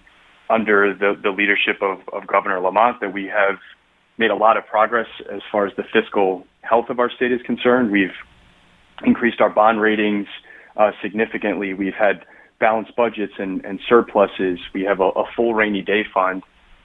under 0.50 0.94
the, 0.94 1.14
the 1.22 1.30
leadership 1.30 1.82
of, 1.82 2.00
of 2.12 2.26
Governor 2.26 2.60
Lamont, 2.60 3.00
that 3.00 3.12
we 3.12 3.26
have 3.26 3.58
made 4.18 4.30
a 4.30 4.36
lot 4.36 4.56
of 4.56 4.66
progress 4.66 5.06
as 5.32 5.40
far 5.50 5.66
as 5.66 5.72
the 5.76 5.84
fiscal 5.92 6.46
health 6.62 6.86
of 6.88 6.98
our 6.98 7.10
state 7.10 7.32
is 7.32 7.40
concerned. 7.42 7.90
We've 7.90 8.14
increased 9.04 9.40
our 9.40 9.50
bond 9.50 9.80
ratings 9.80 10.26
uh, 10.76 10.90
significantly. 11.02 11.74
We've 11.74 11.94
had 11.94 12.24
balanced 12.58 12.96
budgets 12.96 13.34
and, 13.38 13.64
and 13.64 13.80
surpluses. 13.88 14.58
We 14.74 14.82
have 14.82 15.00
a, 15.00 15.08
a, 15.10 15.24
full 15.36 15.54
rainy 15.54 15.82
day 15.82 16.04
fund, 16.12 16.42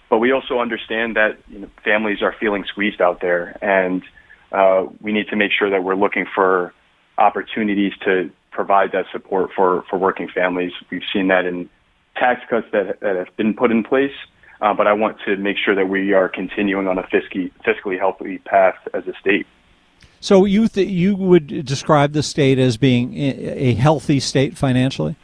but 0.10 0.20
we 0.20 0.32
also 0.32 0.60
understand 0.60 1.16
that 1.16 1.40
you 1.48 1.60
know, 1.60 1.70
families 1.84 2.22
are 2.22 2.36
feeling 2.40 2.66
squeezed 2.68 3.02
out 3.02 3.22
there, 3.22 3.58
and 3.62 4.04
uh, 4.52 4.86
we 5.02 5.12
need 5.12 5.28
to 5.30 5.36
make 5.36 5.52
sure 5.58 5.70
that 5.72 5.84
we're 5.84 5.96
looking 5.96 6.26
for 6.34 6.74
opportunities 7.18 7.94
to 8.06 8.30
provide 8.52 8.92
that 8.92 9.06
support 9.12 9.50
for, 9.56 9.84
for 9.90 9.98
working 9.98 10.28
families. 10.28 10.72
We've 10.92 11.02
seen 11.12 11.30
that 11.30 11.46
in 11.46 11.70
tax 12.16 12.42
cuts 12.50 12.68
that, 12.72 13.00
that 13.02 13.16
have 13.16 13.36
been 13.38 13.54
put 13.54 13.72
in 13.72 13.84
place, 13.84 14.12
uh, 14.62 14.74
but 14.74 14.88
I 14.88 14.94
want 14.94 15.18
to 15.26 15.36
make 15.38 15.58
sure 15.58 15.76
that 15.76 15.88
we 15.88 16.14
are 16.14 16.30
continuing 16.30 16.88
on 16.88 16.98
a 16.98 17.04
fiscally, 17.04 17.52
fiscally 17.66 17.98
healthy 17.98 18.38
path 18.40 18.76
as 18.94 19.08
a 19.08 19.14
state. 19.20 19.46
So 20.20 20.46
you 20.46 20.70
th- 20.70 20.88
you 20.88 21.18
would 21.18 21.66
describe 21.66 22.14
the 22.14 22.24
state 22.24 22.58
as 22.58 22.78
being 22.78 23.14
a 23.14 23.74
healthy 23.74 24.22
state 24.22 24.58
financially? 24.58 25.18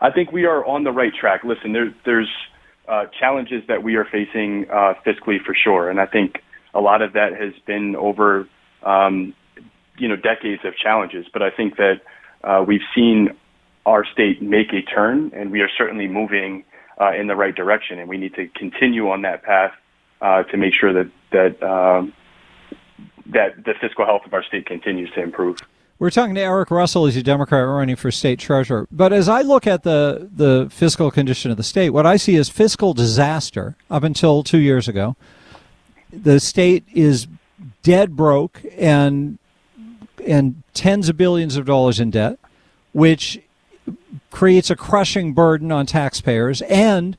I 0.00 0.10
think 0.10 0.32
we 0.32 0.46
are 0.46 0.64
on 0.66 0.82
the 0.82 0.90
right 0.90 1.12
track. 1.14 1.44
Listen, 1.44 1.72
there, 1.72 1.94
there's 2.04 2.28
uh, 2.88 3.06
challenges 3.18 3.62
that 3.68 3.82
we 3.84 3.94
are 3.94 4.04
facing 4.04 4.66
uh, 4.68 4.94
fiscally 5.06 5.40
for 5.40 5.54
sure, 5.54 5.88
and 5.88 6.00
I 6.00 6.06
think 6.06 6.42
a 6.74 6.80
lot 6.80 7.02
of 7.02 7.12
that 7.12 7.32
has 7.40 7.52
been 7.66 7.94
over 7.94 8.48
um, 8.82 9.32
you 9.96 10.08
know 10.08 10.16
decades 10.16 10.64
of 10.64 10.76
challenges. 10.76 11.26
But 11.32 11.42
I 11.42 11.50
think 11.50 11.76
that 11.76 12.00
uh, 12.42 12.64
we've 12.66 12.82
seen 12.94 13.30
our 13.86 14.04
state 14.04 14.40
make 14.40 14.72
a 14.72 14.82
turn, 14.82 15.30
and 15.34 15.50
we 15.50 15.60
are 15.60 15.70
certainly 15.76 16.08
moving 16.08 16.64
uh, 17.00 17.12
in 17.12 17.26
the 17.26 17.36
right 17.36 17.54
direction, 17.54 17.98
and 17.98 18.08
we 18.08 18.16
need 18.16 18.34
to 18.34 18.48
continue 18.48 19.10
on 19.10 19.22
that 19.22 19.42
path 19.42 19.72
uh, 20.20 20.42
to 20.44 20.56
make 20.56 20.72
sure 20.78 20.92
that 20.92 21.10
that 21.32 21.62
um, 21.62 22.12
that 23.26 23.64
the 23.64 23.74
fiscal 23.80 24.04
health 24.04 24.22
of 24.26 24.32
our 24.32 24.44
state 24.44 24.66
continues 24.66 25.10
to 25.14 25.22
improve. 25.22 25.58
We're 25.98 26.10
talking 26.10 26.34
to 26.34 26.40
Eric 26.40 26.70
Russell. 26.70 27.06
He's 27.06 27.16
a 27.16 27.22
Democrat 27.22 27.66
running 27.66 27.96
for 27.96 28.10
state 28.10 28.40
treasurer. 28.40 28.88
But 28.90 29.12
as 29.12 29.28
I 29.28 29.42
look 29.42 29.66
at 29.66 29.84
the, 29.84 30.28
the 30.34 30.68
fiscal 30.70 31.10
condition 31.10 31.52
of 31.52 31.56
the 31.56 31.62
state, 31.62 31.90
what 31.90 32.04
I 32.04 32.16
see 32.16 32.34
is 32.34 32.48
fiscal 32.48 32.94
disaster 32.94 33.76
up 33.88 34.02
until 34.02 34.42
two 34.42 34.58
years 34.58 34.88
ago. 34.88 35.16
The 36.12 36.40
state 36.40 36.84
is 36.92 37.28
dead 37.82 38.16
broke 38.16 38.60
and 38.76 39.38
and 40.26 40.62
tens 40.72 41.08
of 41.08 41.16
billions 41.16 41.56
of 41.56 41.66
dollars 41.66 42.00
in 42.00 42.10
debt, 42.10 42.38
which 42.92 43.40
creates 44.30 44.70
a 44.70 44.76
crushing 44.76 45.32
burden 45.32 45.72
on 45.72 45.86
taxpayers 45.86 46.62
and 46.62 47.16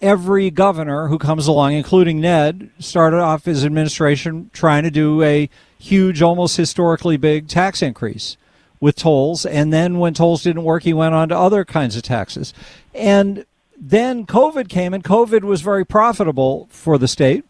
every 0.00 0.50
governor 0.50 1.08
who 1.08 1.18
comes 1.18 1.46
along, 1.46 1.72
including 1.72 2.20
Ned, 2.20 2.70
started 2.78 3.18
off 3.18 3.44
his 3.44 3.64
administration 3.64 4.50
trying 4.52 4.84
to 4.84 4.90
do 4.90 5.22
a 5.22 5.50
huge, 5.78 6.22
almost 6.22 6.56
historically 6.56 7.16
big 7.16 7.48
tax 7.48 7.82
increase 7.82 8.36
with 8.80 8.96
tolls. 8.96 9.44
And 9.44 9.72
then 9.72 9.98
when 9.98 10.14
tolls 10.14 10.42
didn't 10.42 10.64
work, 10.64 10.84
he 10.84 10.92
went 10.92 11.14
on 11.14 11.28
to 11.30 11.36
other 11.36 11.64
kinds 11.64 11.96
of 11.96 12.02
taxes. 12.02 12.54
And 12.94 13.44
then 13.76 14.26
COVID 14.26 14.68
came, 14.68 14.94
and 14.94 15.04
COVID 15.04 15.42
was 15.42 15.62
very 15.62 15.84
profitable 15.84 16.68
for 16.70 16.98
the 16.98 17.08
state 17.08 17.44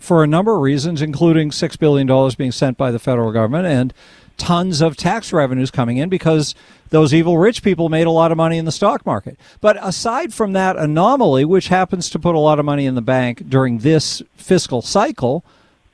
for 0.00 0.22
a 0.22 0.28
number 0.28 0.54
of 0.54 0.62
reasons, 0.62 1.02
including 1.02 1.50
$6 1.50 1.78
billion 1.78 2.32
being 2.36 2.52
sent 2.52 2.76
by 2.76 2.90
the 2.90 2.98
federal 2.98 3.32
government 3.32 3.66
and 3.66 3.92
tons 4.38 4.80
of 4.80 4.96
tax 4.96 5.32
revenues 5.32 5.70
coming 5.70 5.98
in 5.98 6.08
because 6.08 6.54
those 6.90 7.12
evil 7.12 7.36
rich 7.36 7.62
people 7.62 7.88
made 7.88 8.06
a 8.06 8.10
lot 8.10 8.30
of 8.32 8.36
money 8.36 8.56
in 8.56 8.64
the 8.64 8.72
stock 8.72 9.04
market. 9.04 9.38
But 9.60 9.76
aside 9.80 10.32
from 10.32 10.52
that 10.54 10.76
anomaly, 10.76 11.44
which 11.44 11.68
happens 11.68 12.08
to 12.10 12.18
put 12.18 12.34
a 12.34 12.38
lot 12.38 12.58
of 12.58 12.64
money 12.64 12.86
in 12.86 12.94
the 12.94 13.02
bank 13.02 13.48
during 13.48 13.78
this 13.78 14.22
fiscal 14.36 14.80
cycle, 14.80 15.44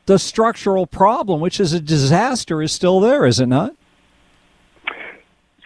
the 0.06 0.18
structural 0.18 0.86
problem, 0.86 1.40
which 1.40 1.58
is 1.58 1.72
a 1.72 1.80
disaster, 1.80 2.62
is 2.62 2.72
still 2.72 3.00
there, 3.00 3.26
is 3.26 3.40
it 3.40 3.46
not? 3.46 3.74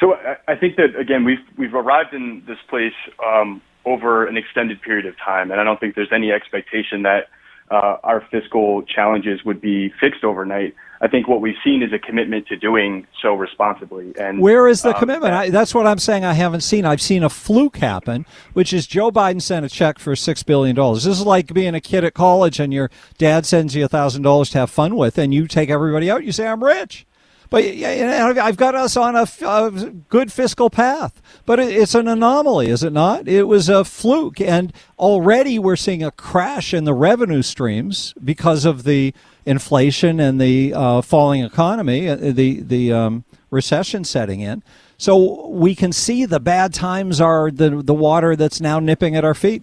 So 0.00 0.14
I 0.46 0.54
think 0.54 0.76
that 0.76 0.96
again 0.96 1.24
we've 1.24 1.44
we've 1.56 1.74
arrived 1.74 2.14
in 2.14 2.44
this 2.46 2.58
place 2.68 2.92
um, 3.24 3.60
over 3.84 4.26
an 4.26 4.36
extended 4.36 4.80
period 4.80 5.06
of 5.06 5.16
time, 5.18 5.50
and 5.50 5.60
I 5.60 5.64
don't 5.64 5.80
think 5.80 5.96
there's 5.96 6.12
any 6.12 6.30
expectation 6.30 7.02
that 7.02 7.28
uh, 7.70 7.96
our 8.02 8.26
fiscal 8.30 8.82
challenges 8.82 9.44
would 9.44 9.60
be 9.60 9.92
fixed 10.00 10.24
overnight. 10.24 10.74
I 11.00 11.06
think 11.06 11.28
what 11.28 11.40
we've 11.40 11.56
seen 11.62 11.82
is 11.82 11.92
a 11.92 11.98
commitment 11.98 12.48
to 12.48 12.56
doing 12.56 13.06
so 13.22 13.34
responsibly. 13.34 14.12
And 14.18 14.40
where 14.40 14.66
is 14.66 14.82
the 14.82 14.94
um, 14.94 14.98
commitment? 14.98 15.32
I, 15.32 15.50
that's 15.50 15.72
what 15.72 15.86
I'm 15.86 15.98
saying. 15.98 16.24
I 16.24 16.32
haven't 16.32 16.62
seen. 16.62 16.84
I've 16.84 17.00
seen 17.00 17.22
a 17.22 17.28
fluke 17.28 17.76
happen, 17.76 18.26
which 18.52 18.72
is 18.72 18.86
Joe 18.86 19.12
Biden 19.12 19.40
sent 19.40 19.64
a 19.64 19.68
check 19.68 19.98
for 19.98 20.16
six 20.16 20.42
billion 20.42 20.74
dollars. 20.74 21.04
This 21.04 21.20
is 21.20 21.26
like 21.26 21.54
being 21.54 21.74
a 21.74 21.80
kid 21.80 22.02
at 22.02 22.14
college 22.14 22.58
and 22.58 22.72
your 22.72 22.90
dad 23.16 23.46
sends 23.46 23.76
you 23.76 23.84
a 23.84 23.88
thousand 23.88 24.22
dollars 24.22 24.50
to 24.50 24.58
have 24.58 24.70
fun 24.70 24.96
with, 24.96 25.18
and 25.18 25.32
you 25.32 25.46
take 25.46 25.70
everybody 25.70 26.10
out. 26.10 26.24
You 26.24 26.32
say, 26.32 26.48
"I'm 26.48 26.64
rich." 26.64 27.06
But 27.50 27.64
I've 27.64 28.58
got 28.58 28.74
us 28.74 28.96
on 28.96 29.16
a, 29.16 29.26
a 29.46 29.70
good 30.08 30.30
fiscal 30.30 30.68
path. 30.68 31.22
But 31.46 31.58
it's 31.58 31.94
an 31.94 32.06
anomaly, 32.06 32.68
is 32.68 32.82
it 32.82 32.92
not? 32.92 33.26
It 33.26 33.44
was 33.44 33.70
a 33.70 33.84
fluke. 33.84 34.40
And 34.40 34.72
already 34.98 35.58
we're 35.58 35.76
seeing 35.76 36.02
a 36.02 36.10
crash 36.10 36.74
in 36.74 36.84
the 36.84 36.92
revenue 36.92 37.40
streams 37.40 38.12
because 38.22 38.66
of 38.66 38.84
the 38.84 39.14
inflation 39.46 40.20
and 40.20 40.38
the 40.38 40.74
uh, 40.74 41.00
falling 41.00 41.42
economy, 41.42 42.06
uh, 42.08 42.16
the, 42.16 42.60
the 42.60 42.92
um, 42.92 43.24
recession 43.50 44.04
setting 44.04 44.40
in. 44.40 44.62
So 44.98 45.46
we 45.48 45.74
can 45.74 45.92
see 45.92 46.26
the 46.26 46.40
bad 46.40 46.74
times 46.74 47.18
are 47.18 47.50
the, 47.50 47.82
the 47.82 47.94
water 47.94 48.36
that's 48.36 48.60
now 48.60 48.78
nipping 48.78 49.16
at 49.16 49.24
our 49.24 49.34
feet. 49.34 49.62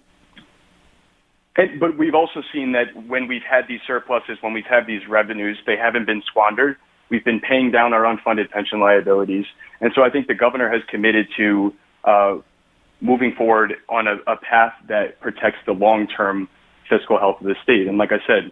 And, 1.54 1.78
but 1.78 1.96
we've 1.96 2.14
also 2.14 2.42
seen 2.52 2.72
that 2.72 3.06
when 3.06 3.28
we've 3.28 3.44
had 3.48 3.68
these 3.68 3.80
surpluses, 3.86 4.38
when 4.40 4.52
we've 4.52 4.66
had 4.66 4.86
these 4.86 5.06
revenues, 5.06 5.56
they 5.66 5.76
haven't 5.76 6.06
been 6.06 6.22
squandered 6.26 6.78
We've 7.08 7.24
been 7.24 7.40
paying 7.40 7.70
down 7.70 7.92
our 7.92 8.02
unfunded 8.02 8.50
pension 8.50 8.80
liabilities. 8.80 9.46
And 9.80 9.92
so 9.94 10.02
I 10.02 10.10
think 10.10 10.26
the 10.26 10.34
governor 10.34 10.68
has 10.70 10.82
committed 10.88 11.28
to 11.36 11.74
uh, 12.04 12.36
moving 13.00 13.34
forward 13.36 13.74
on 13.88 14.06
a, 14.06 14.16
a 14.26 14.36
path 14.36 14.74
that 14.88 15.20
protects 15.20 15.58
the 15.66 15.72
long 15.72 16.06
term 16.06 16.48
fiscal 16.88 17.18
health 17.18 17.40
of 17.40 17.46
the 17.46 17.56
state. 17.62 17.86
And 17.86 17.98
like 17.98 18.12
I 18.12 18.18
said, 18.26 18.50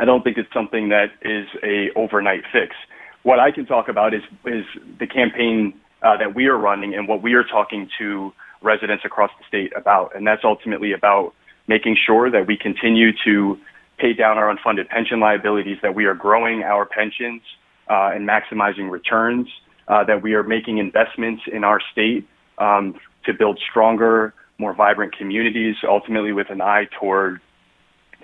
I 0.00 0.04
don't 0.04 0.22
think 0.22 0.38
it's 0.38 0.52
something 0.52 0.90
that 0.90 1.10
is 1.22 1.46
a 1.62 1.90
overnight 1.96 2.42
fix. 2.52 2.74
What 3.22 3.40
I 3.40 3.50
can 3.50 3.66
talk 3.66 3.88
about 3.88 4.14
is 4.14 4.22
is 4.44 4.64
the 4.98 5.06
campaign 5.06 5.74
uh, 6.02 6.16
that 6.18 6.34
we 6.34 6.46
are 6.46 6.56
running 6.56 6.94
and 6.94 7.08
what 7.08 7.22
we 7.22 7.34
are 7.34 7.44
talking 7.44 7.88
to 7.98 8.32
residents 8.62 9.04
across 9.04 9.30
the 9.38 9.44
state 9.46 9.72
about, 9.76 10.14
and 10.14 10.26
that's 10.26 10.42
ultimately 10.44 10.92
about 10.92 11.34
making 11.66 11.96
sure 12.06 12.30
that 12.30 12.46
we 12.46 12.56
continue 12.56 13.12
to 13.24 13.58
pay 13.98 14.12
down 14.12 14.38
our 14.38 14.54
unfunded 14.54 14.88
pension 14.88 15.20
liabilities, 15.20 15.78
that 15.82 15.94
we 15.94 16.06
are 16.06 16.14
growing 16.14 16.62
our 16.62 16.86
pensions, 16.86 17.42
uh, 17.88 18.10
and 18.14 18.28
maximizing 18.28 18.90
returns, 18.90 19.48
uh, 19.88 20.04
that 20.04 20.22
we 20.22 20.34
are 20.34 20.42
making 20.42 20.78
investments 20.78 21.42
in 21.50 21.64
our 21.64 21.80
state 21.92 22.26
um, 22.58 22.94
to 23.24 23.32
build 23.32 23.58
stronger, 23.70 24.34
more 24.58 24.74
vibrant 24.74 25.16
communities, 25.16 25.76
ultimately 25.82 26.32
with 26.32 26.50
an 26.50 26.60
eye 26.60 26.86
toward 26.98 27.40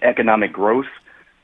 economic 0.03 0.53
growth, 0.53 0.87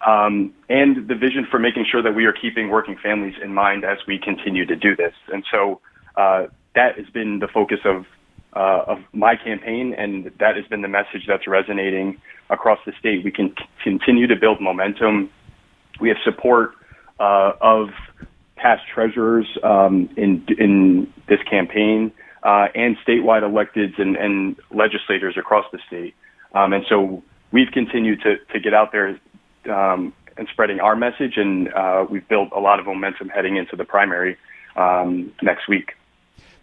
um, 0.07 0.53
and 0.69 1.09
the 1.09 1.15
vision 1.15 1.47
for 1.51 1.59
making 1.59 1.85
sure 1.91 2.03
that 2.03 2.15
we 2.15 2.25
are 2.25 2.33
keeping 2.33 2.69
working 2.71 2.97
families 3.03 3.35
in 3.43 3.53
mind 3.55 3.85
as 3.85 3.99
we 4.07 4.19
continue 4.19 4.65
to 4.67 4.77
do 4.77 4.97
this. 4.97 5.15
And 5.33 5.45
so 5.51 5.81
uh, 6.17 6.47
that 6.75 6.97
has 6.97 7.07
been 7.13 7.39
the 7.39 7.49
focus 7.49 7.81
of 7.85 8.07
uh, 8.53 8.83
of 8.89 8.99
my 9.13 9.37
campaign, 9.37 9.95
and 9.97 10.33
that 10.41 10.57
has 10.57 10.67
been 10.67 10.83
the 10.83 10.89
message 10.89 11.25
that's 11.29 11.47
resonating 11.47 12.21
across 12.49 12.81
the 12.85 12.93
state. 12.99 13.23
We 13.25 13.31
can 13.31 13.55
c- 13.57 13.65
continue 13.85 14.27
to 14.27 14.35
build 14.35 14.61
momentum. 14.61 15.31
We 16.01 16.09
have 16.09 16.19
support 16.25 16.73
uh, 17.21 17.53
of 17.61 17.91
past 18.57 18.83
treasurers 18.93 19.47
um, 19.63 20.11
in 20.17 20.45
in 20.59 21.13
this 21.29 21.41
campaign 21.49 22.13
uh, 22.43 22.69
and 22.75 22.97
statewide 23.07 23.43
electeds 23.43 24.01
and, 24.01 24.17
and, 24.17 24.57
legislators 24.71 25.37
across 25.37 25.67
the 25.73 25.79
state. 25.87 26.15
Um, 26.55 26.73
and 26.73 26.85
so 26.89 27.23
we've 27.53 27.71
continued 27.71 28.23
to, 28.23 28.37
to 28.53 28.61
get 28.61 28.73
out 28.73 28.93
there 28.93 29.21
um, 29.71 30.15
and 30.37 30.49
spreading 30.51 30.81
our 30.81 30.97
message, 30.97 31.37
and 31.37 31.73
uh, 31.73 32.07
we've 32.09 32.27
built 32.29 32.49
a 32.57 32.61
lot 32.61 32.81
of 32.81 32.87
momentum 32.87 33.29
heading 33.29 33.57
into 33.57 33.77
the 33.77 33.85
primary 33.85 34.39
um, 34.77 35.33
next 35.43 35.69
week. 35.69 35.93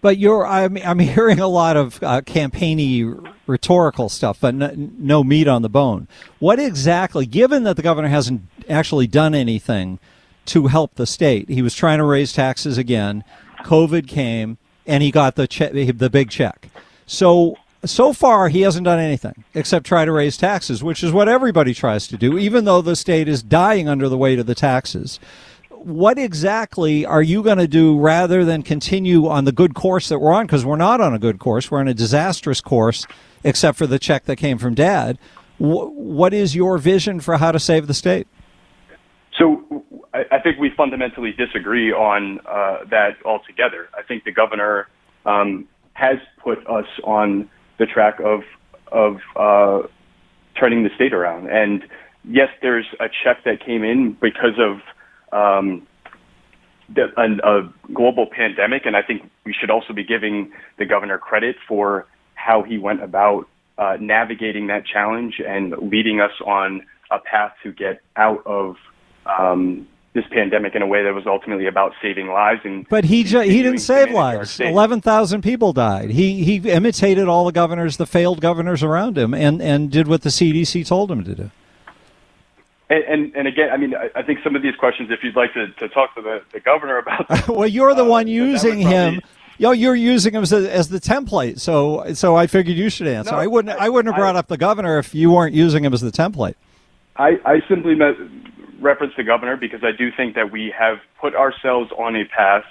But 0.01 0.17
you're, 0.17 0.45
I'm, 0.45 0.77
I'm 0.77 0.99
hearing 0.99 1.39
a 1.39 1.47
lot 1.47 1.77
of 1.77 2.01
uh, 2.01 2.21
campaigny 2.21 3.03
rhetorical 3.45 4.09
stuff, 4.09 4.39
but 4.41 4.55
no, 4.55 4.71
no 4.75 5.23
meat 5.23 5.47
on 5.47 5.61
the 5.61 5.69
bone. 5.69 6.07
What 6.39 6.59
exactly, 6.59 7.25
given 7.25 7.63
that 7.63 7.75
the 7.75 7.83
governor 7.83 8.07
hasn't 8.07 8.41
actually 8.69 9.07
done 9.07 9.35
anything 9.35 9.99
to 10.47 10.67
help 10.67 10.95
the 10.95 11.05
state. 11.05 11.49
He 11.49 11.61
was 11.61 11.73
trying 11.75 11.99
to 11.99 12.05
raise 12.05 12.33
taxes 12.33 12.77
again. 12.77 13.23
COVID 13.63 14.07
came, 14.07 14.57
and 14.85 15.03
he 15.03 15.11
got 15.11 15.35
the 15.35 15.47
che- 15.47 15.91
the 15.91 16.09
big 16.09 16.29
check. 16.29 16.69
So 17.05 17.57
so 17.85 18.11
far 18.13 18.49
he 18.49 18.61
hasn't 18.61 18.85
done 18.85 18.99
anything 18.99 19.43
except 19.53 19.85
try 19.85 20.05
to 20.05 20.11
raise 20.11 20.37
taxes, 20.37 20.83
which 20.83 21.03
is 21.03 21.11
what 21.11 21.29
everybody 21.29 21.73
tries 21.73 22.07
to 22.07 22.17
do, 22.17 22.37
even 22.37 22.65
though 22.65 22.81
the 22.81 22.95
state 22.95 23.27
is 23.27 23.43
dying 23.43 23.87
under 23.87 24.09
the 24.09 24.17
weight 24.17 24.39
of 24.39 24.45
the 24.45 24.55
taxes. 24.55 25.19
What 25.69 26.17
exactly 26.17 27.05
are 27.05 27.21
you 27.21 27.43
going 27.43 27.59
to 27.59 27.67
do 27.67 27.97
rather 27.97 28.43
than 28.43 28.63
continue 28.63 29.27
on 29.27 29.45
the 29.45 29.51
good 29.51 29.73
course 29.75 30.09
that 30.09 30.19
we're 30.19 30.33
on? 30.33 30.45
Because 30.45 30.65
we're 30.65 30.75
not 30.75 30.99
on 30.99 31.13
a 31.13 31.19
good 31.19 31.39
course. 31.39 31.69
We're 31.69 31.79
on 31.79 31.87
a 31.87 31.93
disastrous 31.93 32.61
course, 32.61 33.05
except 33.43 33.77
for 33.77 33.87
the 33.87 33.99
check 33.99 34.25
that 34.25 34.37
came 34.37 34.57
from 34.57 34.73
dad. 34.73 35.17
what 35.59 36.33
is 36.33 36.55
your 36.55 36.77
vision 36.77 37.19
for 37.19 37.37
how 37.37 37.51
to 37.51 37.59
save 37.59 37.87
the 37.87 37.93
state? 37.93 38.27
So 39.37 39.83
I, 40.17 40.37
I 40.37 40.39
think 40.39 40.57
we 40.59 40.71
fundamentally 40.75 41.31
disagree 41.31 41.91
on 41.91 42.39
uh, 42.39 42.85
that 42.89 43.17
altogether. 43.23 43.89
I 43.93 44.01
think 44.01 44.23
the 44.23 44.31
governor 44.31 44.87
um, 45.25 45.67
has 45.93 46.17
put 46.43 46.59
us 46.67 46.87
on 47.03 47.49
the 47.77 47.85
track 47.85 48.19
of 48.19 48.41
of 48.91 49.17
uh, 49.35 49.87
turning 50.59 50.83
the 50.83 50.89
state 50.95 51.13
around. 51.13 51.49
And 51.49 51.83
yes, 52.23 52.49
there's 52.61 52.85
a 52.99 53.07
check 53.23 53.43
that 53.43 53.63
came 53.63 53.83
in 53.83 54.17
because 54.19 54.57
of 54.57 54.79
um, 55.37 55.85
the, 56.93 57.07
a, 57.17 57.57
a 57.57 57.73
global 57.93 58.27
pandemic, 58.27 58.85
and 58.85 58.95
I 58.95 59.01
think 59.01 59.29
we 59.45 59.53
should 59.53 59.69
also 59.69 59.93
be 59.93 60.05
giving 60.05 60.51
the 60.77 60.85
governor 60.85 61.17
credit 61.17 61.57
for 61.67 62.07
how 62.35 62.63
he 62.63 62.77
went 62.77 63.03
about 63.03 63.47
uh, 63.77 63.97
navigating 63.99 64.67
that 64.67 64.85
challenge 64.85 65.41
and 65.45 65.75
leading 65.81 66.21
us 66.21 66.31
on 66.45 66.81
a 67.11 67.19
path 67.19 67.51
to 67.63 67.73
get 67.73 68.01
out 68.15 68.41
of 68.45 68.77
um, 69.25 69.85
this 70.17 70.25
pandemic 70.31 70.73
in 70.73 70.81
a 70.81 70.87
way 70.87 71.03
that 71.03 71.13
was 71.13 71.27
ultimately 71.27 71.67
about 71.67 71.93
saving 72.01 72.27
lives. 72.27 72.61
And 72.63 72.87
But 72.89 73.05
he 73.05 73.23
ju- 73.23 73.41
he 73.41 73.61
didn't 73.61 73.79
save 73.79 74.11
lives. 74.11 74.59
Eleven 74.59 74.99
thousand 74.99 75.43
people 75.43 75.73
died. 75.73 76.09
He 76.09 76.43
he 76.43 76.57
imitated 76.69 77.27
all 77.27 77.45
the 77.45 77.51
governors, 77.51 77.97
the 77.97 78.07
failed 78.07 78.41
governors 78.41 78.83
around 78.83 79.17
him, 79.17 79.33
and 79.33 79.61
and 79.61 79.91
did 79.91 80.07
what 80.07 80.23
the 80.23 80.29
CDC 80.29 80.87
told 80.87 81.11
him 81.11 81.23
to 81.23 81.35
do. 81.35 81.51
And, 82.89 83.03
and, 83.03 83.35
and 83.35 83.47
again, 83.47 83.69
I 83.69 83.77
mean, 83.77 83.93
I, 83.93 84.09
I 84.15 84.23
think 84.23 84.39
some 84.43 84.55
of 84.55 84.61
these 84.61 84.75
questions, 84.75 85.11
if 85.11 85.21
you'd 85.21 85.35
like 85.35 85.53
to, 85.53 85.67
to 85.67 85.89
talk 85.89 86.15
to 86.15 86.21
the, 86.21 86.41
the 86.53 86.61
governor 86.61 86.97
about 86.97 87.27
them, 87.27 87.43
well, 87.49 87.67
you're 87.67 87.93
the 87.93 88.05
uh, 88.05 88.09
one 88.09 88.27
using 88.27 88.79
him. 88.79 89.19
Yo, 89.57 89.71
you're 89.71 89.95
using 89.95 90.33
him 90.33 90.43
as, 90.43 90.53
a, 90.53 90.71
as 90.71 90.87
the 90.89 90.99
template, 90.99 91.59
so 91.59 92.13
so 92.13 92.35
I 92.35 92.47
figured 92.47 92.77
you 92.77 92.89
should 92.89 93.07
answer. 93.07 93.31
No, 93.31 93.37
I 93.37 93.47
wouldn't 93.47 93.77
I, 93.77 93.89
wouldn't 93.89 94.13
have 94.13 94.19
brought 94.19 94.35
up 94.35 94.47
the 94.47 94.57
governor 94.57 94.99
if 94.99 95.15
you 95.15 95.31
weren't 95.31 95.55
using 95.55 95.83
him 95.83 95.93
as 95.93 96.01
the 96.01 96.11
template. 96.11 96.55
I, 97.15 97.39
I 97.43 97.61
simply 97.67 97.95
met, 97.95 98.15
reference 98.79 99.13
the 99.17 99.23
governor 99.23 99.57
because 99.57 99.81
I 99.83 99.91
do 99.97 100.09
think 100.15 100.35
that 100.35 100.51
we 100.51 100.73
have 100.77 100.97
put 101.19 101.35
ourselves 101.35 101.91
on 101.97 102.15
a 102.15 102.25
path 102.25 102.63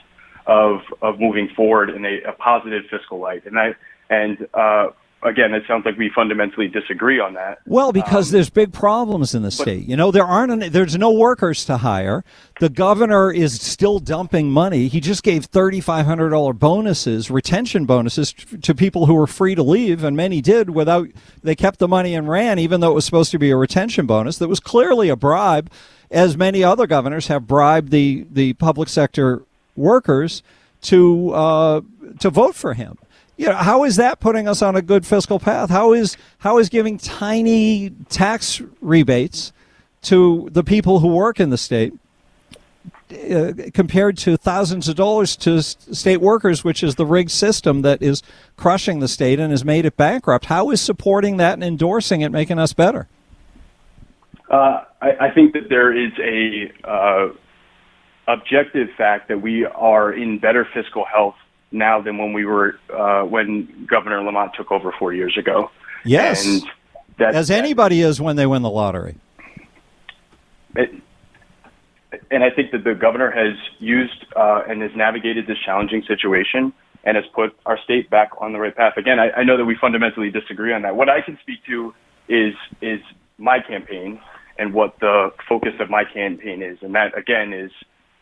of 0.47 0.81
of 1.03 1.19
moving 1.19 1.49
forward 1.57 1.90
in 1.90 2.05
a, 2.05 2.21
a 2.29 2.33
positive 2.33 2.85
fiscal 2.90 3.19
light, 3.19 3.45
and 3.47 3.59
I 3.59 3.75
and 4.09 4.47
uh, 4.55 4.88
again, 5.23 5.53
it 5.55 5.64
sounds 5.66 5.85
like 5.85 5.97
we 5.97 6.11
fundamentally 6.14 6.69
disagree 6.69 7.19
on 7.19 7.35
that. 7.35 7.59
Well, 7.66 7.92
because 7.92 8.31
there's 8.31 8.51
big 8.51 8.73
problems 8.73 9.35
in 9.35 9.42
the 9.42 9.51
state. 9.51 9.87
You 9.87 9.97
know, 9.97 10.11
there 10.11 10.25
aren't 10.25 10.53
any, 10.53 10.69
there's 10.69 10.97
no 10.97 11.11
workers 11.11 11.64
to 11.66 11.79
hire. 11.79 12.25
The 12.61 12.69
governor 12.69 13.33
is 13.33 13.61
still 13.61 13.99
dumping 13.99 14.51
money. 14.51 14.88
He 14.88 15.01
just 15.01 15.23
gave 15.23 15.51
$3500 15.51 16.59
bonuses, 16.59 17.31
retention 17.31 17.87
bonuses 17.87 18.33
to 18.62 18.75
people 18.75 19.07
who 19.07 19.14
were 19.14 19.27
free 19.27 19.55
to 19.55 19.62
leave 19.62 20.05
and 20.05 20.16
many 20.16 20.40
did 20.40 20.71
without 20.71 21.09
they 21.42 21.55
kept 21.55 21.79
the 21.79 21.88
money 21.88 22.14
and 22.14 22.29
ran 22.29 22.59
even 22.59 22.81
though 22.81 22.90
it 22.90 22.95
was 22.95 23.05
supposed 23.05 23.31
to 23.31 23.38
be 23.38 23.51
a 23.51 23.57
retention 23.57 24.07
bonus 24.07 24.38
that 24.38 24.49
was 24.49 24.61
clearly 24.61 25.09
a 25.09 25.16
bribe 25.16 25.71
as 26.11 26.37
many 26.37 26.62
other 26.62 26.87
governors 26.87 27.27
have 27.29 27.47
bribed 27.47 27.90
the 27.90 28.27
the 28.31 28.53
public 28.55 28.88
sector 28.88 29.42
workers 29.75 30.42
to 30.83 31.31
uh, 31.33 31.81
to 32.19 32.31
vote 32.31 32.55
for 32.55 32.75
him 32.75 32.99
you 33.37 33.47
know, 33.47 33.55
how 33.55 33.85
is 33.85 33.97
that 33.97 34.19
putting 34.19 34.49
us 34.49 34.62
on 34.62 34.77
a 34.77 34.83
good 34.83 35.07
fiscal 35.07 35.38
path? 35.38 35.69
How 35.71 35.92
is 35.92 36.16
how 36.38 36.59
is 36.59 36.69
giving 36.69 36.99
tiny 36.99 37.90
tax 38.09 38.62
rebates 38.81 39.53
to 40.03 40.49
the 40.53 40.64
people 40.64 41.01
who 41.01 41.09
work 41.09 41.38
in 41.38 41.51
the 41.51 41.59
state 41.59 41.92
uh, 43.31 43.53
compared 43.75 44.16
to 44.19 44.37
thousands 44.37 44.88
of 44.88 44.97
dollars 44.97 45.37
to 45.37 45.62
state 45.62 46.21
workers, 46.21 46.64
which 46.64 46.83
is 46.83 46.95
the 46.95 47.05
rigged 47.05 47.31
system 47.31 47.83
that 47.83 48.01
is 48.01 48.23
crushing 48.57 49.01
the 49.01 49.09
state 49.09 49.38
and 49.38 49.51
has 49.51 49.64
made 49.64 49.85
it 49.85 49.97
bankrupt? 49.97 50.47
How 50.47 50.71
is 50.71 50.81
supporting 50.81 51.37
that 51.37 51.55
and 51.55 51.64
endorsing 51.64 52.23
it 52.23 52.33
making 52.33 52.59
us 52.59 52.73
better? 52.73 53.07
Uh, 54.51 54.85
I, 55.03 55.11
I 55.21 55.31
think 55.35 55.55
that 55.55 55.69
there 55.69 55.93
is 55.93 56.13
a 56.19 56.73
uh, 56.89 57.29
objective 58.29 58.89
fact 58.97 59.29
that 59.29 59.43
we 59.43 59.65
are 59.65 60.13
in 60.13 60.39
better 60.39 60.67
fiscal 60.73 61.05
health 61.05 61.35
now 61.73 62.01
than 62.01 62.19
when 62.19 62.33
we 62.33 62.45
were 62.45 62.79
uh, 62.95 63.23
when 63.23 63.87
Governor 63.91 64.23
Lamont 64.23 64.53
took 64.57 64.71
over 64.71 64.93
four 64.99 65.13
years 65.13 65.37
ago. 65.37 65.71
Yes, 66.05 66.47
and 66.47 66.63
that, 67.19 67.35
as 67.35 67.51
anybody 67.51 68.01
is 68.01 68.21
when 68.21 68.37
they 68.37 68.47
win 68.47 68.63
the 68.63 68.71
lottery. 68.71 69.17
it, 70.77 70.91
and 72.31 72.45
I 72.45 72.51
think 72.51 72.71
that 72.71 72.85
the 72.85 72.95
governor 72.95 73.31
has 73.31 73.57
used 73.81 74.27
uh, 74.37 74.63
and 74.69 74.81
has 74.83 74.93
navigated 74.95 75.47
this 75.47 75.59
challenging 75.65 76.03
situation 76.07 76.73
and 77.05 77.17
has 77.17 77.25
put 77.35 77.57
our 77.67 77.79
state 77.83 78.11
back 78.11 78.31
on 78.41 78.53
the 78.53 78.59
right 78.59 78.75
path. 78.75 78.97
Again, 78.97 79.19
I, 79.19 79.41
I 79.41 79.45
know 79.45 79.57
that 79.57 79.65
we 79.65 79.77
fundamentally 79.81 80.31
disagree 80.31 80.73
on 80.73 80.83
that. 80.83 80.95
What 80.97 81.09
I 81.09 81.21
can 81.21 81.39
speak 81.43 81.65
to 81.67 81.95
is 82.29 82.55
is 82.81 83.01
my 83.39 83.59
campaign 83.61 84.21
and 84.59 84.73
what 84.75 84.99
the 85.01 85.31
focus 85.49 85.73
of 85.81 85.90
my 85.90 86.05
campaign 86.05 86.62
is, 86.62 86.79
and 86.83 86.95
that 86.95 87.16
again 87.16 87.53
is 87.53 87.71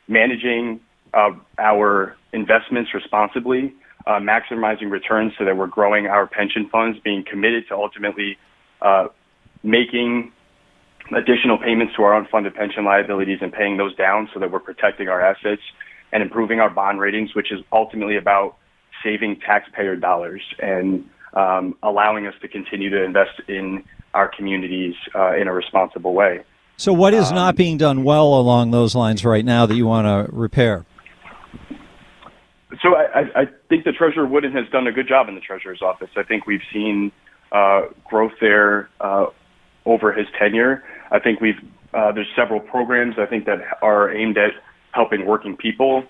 managing 0.08 0.80
uh, 1.14 1.30
our 1.58 2.16
investments 2.32 2.92
responsibly, 2.92 3.74
uh, 4.06 4.18
maximizing 4.18 4.90
returns 4.90 5.32
so 5.38 5.44
that 5.44 5.56
we're 5.56 5.66
growing 5.66 6.06
our 6.06 6.26
pension 6.26 6.68
funds, 6.70 6.98
being 7.02 7.24
committed 7.28 7.64
to 7.68 7.74
ultimately 7.74 8.36
uh, 8.82 9.06
making 9.62 10.32
additional 11.16 11.58
payments 11.58 11.94
to 11.96 12.02
our 12.02 12.22
unfunded 12.22 12.54
pension 12.54 12.84
liabilities 12.84 13.38
and 13.40 13.52
paying 13.52 13.76
those 13.76 13.94
down 13.96 14.28
so 14.32 14.40
that 14.40 14.50
we're 14.50 14.60
protecting 14.60 15.08
our 15.08 15.20
assets 15.20 15.62
and 16.12 16.22
improving 16.22 16.60
our 16.60 16.70
bond 16.70 17.00
ratings, 17.00 17.34
which 17.34 17.52
is 17.52 17.60
ultimately 17.72 18.16
about 18.16 18.56
saving 19.02 19.38
taxpayer 19.40 19.96
dollars 19.96 20.42
and 20.60 21.04
um, 21.34 21.76
allowing 21.82 22.26
us 22.26 22.34
to 22.40 22.48
continue 22.48 22.88
to 22.90 23.02
invest 23.02 23.40
in 23.48 23.84
our 24.14 24.28
communities 24.28 24.94
uh, 25.14 25.34
in 25.36 25.48
a 25.48 25.52
responsible 25.52 26.14
way. 26.14 26.40
So, 26.76 26.92
what 26.92 27.14
is 27.14 27.28
Um, 27.30 27.36
not 27.36 27.56
being 27.56 27.76
done 27.76 28.02
well 28.04 28.34
along 28.34 28.70
those 28.70 28.94
lines 28.94 29.24
right 29.24 29.44
now 29.44 29.66
that 29.66 29.74
you 29.74 29.86
want 29.86 30.06
to 30.06 30.34
repair? 30.34 30.84
So 32.82 32.96
I, 32.96 33.20
I- 33.20 33.40
I 33.42 33.46
think 33.68 33.84
the 33.84 33.92
Treasurer 33.92 34.26
Wooden 34.26 34.52
has 34.52 34.68
done 34.70 34.86
a 34.86 34.92
good 34.92 35.06
job 35.08 35.28
in 35.28 35.34
the 35.34 35.40
Treasurer's 35.40 35.82
office. 35.82 36.10
I 36.16 36.22
think 36.22 36.46
we've 36.46 36.62
seen 36.72 37.12
uh, 37.52 37.82
growth 38.08 38.32
there 38.40 38.88
uh, 39.00 39.26
over 39.86 40.12
his 40.12 40.26
tenure. 40.38 40.82
I 41.10 41.18
think 41.20 41.40
we've 41.40 41.60
uh, 41.92 42.10
there's 42.10 42.26
several 42.34 42.58
programs 42.58 43.14
I 43.18 43.26
think 43.26 43.44
that 43.46 43.58
are 43.80 44.12
aimed 44.12 44.36
at 44.36 44.50
helping 44.90 45.24
working 45.26 45.56
people. 45.56 46.02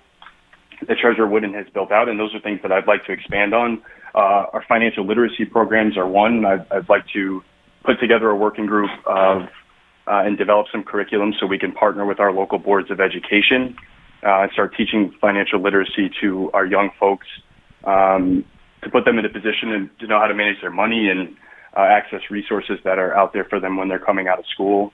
that 0.88 0.96
Treasurer 0.98 1.26
Wooden 1.26 1.52
has 1.52 1.66
built 1.74 1.92
out, 1.92 2.08
and 2.08 2.18
those 2.18 2.34
are 2.34 2.40
things 2.40 2.60
that 2.62 2.72
I'd 2.72 2.86
like 2.86 3.04
to 3.06 3.12
expand 3.12 3.52
on. 3.54 3.82
Uh, 4.14 4.46
our 4.54 4.64
financial 4.66 5.04
literacy 5.06 5.44
programs 5.44 5.98
are 5.98 6.06
one. 6.06 6.44
I'd, 6.46 6.66
I'd 6.72 6.88
like 6.88 7.04
to 7.12 7.42
put 7.84 8.00
together 8.00 8.30
a 8.30 8.36
working 8.36 8.66
group 8.66 8.90
of 9.06 9.42
uh, 10.06 10.22
and 10.24 10.36
develop 10.36 10.66
some 10.70 10.82
curriculum 10.82 11.32
so 11.38 11.46
we 11.46 11.58
can 11.58 11.72
partner 11.72 12.04
with 12.04 12.20
our 12.20 12.32
local 12.32 12.58
boards 12.58 12.90
of 12.90 13.00
education 13.00 13.76
uh, 14.22 14.42
and 14.42 14.52
start 14.52 14.74
teaching 14.76 15.12
financial 15.20 15.60
literacy 15.60 16.10
to 16.20 16.50
our 16.52 16.66
young 16.66 16.90
folks 16.98 17.26
um, 17.84 18.44
to 18.82 18.90
put 18.90 19.04
them 19.04 19.18
in 19.18 19.24
a 19.24 19.28
position 19.28 19.72
and 19.72 19.90
to 19.98 20.06
know 20.06 20.18
how 20.18 20.26
to 20.26 20.34
manage 20.34 20.60
their 20.60 20.70
money 20.70 21.08
and 21.08 21.34
uh, 21.76 21.80
access 21.80 22.20
resources 22.30 22.78
that 22.84 22.98
are 22.98 23.16
out 23.16 23.32
there 23.32 23.44
for 23.44 23.58
them 23.58 23.76
when 23.76 23.88
they're 23.88 23.98
coming 23.98 24.28
out 24.28 24.38
of 24.38 24.44
school. 24.52 24.92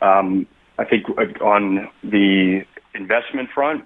Um, 0.00 0.46
I 0.78 0.84
think 0.84 1.04
uh, 1.10 1.44
on 1.44 1.88
the 2.02 2.62
investment 2.94 3.50
front, 3.54 3.84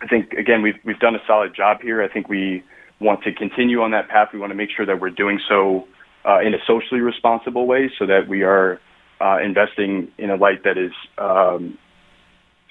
I 0.00 0.06
think 0.06 0.32
again 0.32 0.62
we've 0.62 0.78
we've 0.84 0.98
done 0.98 1.14
a 1.14 1.22
solid 1.26 1.54
job 1.54 1.80
here. 1.80 2.02
I 2.02 2.08
think 2.08 2.28
we 2.28 2.64
want 3.00 3.22
to 3.22 3.32
continue 3.32 3.82
on 3.82 3.92
that 3.92 4.08
path. 4.08 4.28
We 4.32 4.38
want 4.38 4.50
to 4.50 4.56
make 4.56 4.70
sure 4.74 4.84
that 4.84 5.00
we're 5.00 5.10
doing 5.10 5.38
so 5.48 5.86
uh, 6.24 6.40
in 6.40 6.54
a 6.54 6.58
socially 6.66 7.00
responsible 7.00 7.66
way, 7.66 7.90
so 7.98 8.06
that 8.06 8.28
we 8.28 8.42
are 8.42 8.80
uh, 9.20 9.38
investing 9.42 10.10
in 10.18 10.30
a 10.30 10.36
light 10.36 10.64
that 10.64 10.78
is 10.78 10.92
um, 11.18 11.78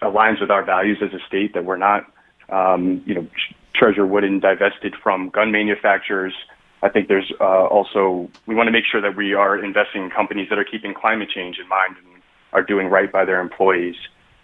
aligns 0.02 0.42
with 0.42 0.52
our 0.52 0.64
values 0.64 0.98
as 1.02 1.14
a 1.14 1.26
state. 1.28 1.54
That 1.54 1.66
we're 1.66 1.78
not, 1.78 2.06
um, 2.50 3.02
you 3.06 3.16
know, 3.16 3.28
Treasure 3.76 4.06
Wooden 4.06 4.40
divested 4.40 4.96
from 5.02 5.30
gun 5.30 5.52
manufacturers. 5.52 6.34
I 6.84 6.90
think 6.90 7.08
there's 7.08 7.32
uh, 7.40 7.66
also 7.68 8.30
we 8.48 8.56
want 8.56 8.68
to 8.68 8.72
make 8.72 8.86
sure 8.92 9.02
that 9.02 9.16
we 9.16 9.34
are 9.34 9.64
investing 9.64 10.04
in 10.04 10.10
companies 10.10 10.50
that 10.50 10.58
are 10.58 10.64
keeping 10.64 10.94
climate 10.94 11.30
change 11.30 11.58
in 11.60 11.68
mind 11.68 11.96
and 11.98 12.22
are 12.54 12.64
doing 12.64 12.88
right 12.88 13.12
by 13.12 13.26
their 13.26 13.40
employees. 13.40 13.96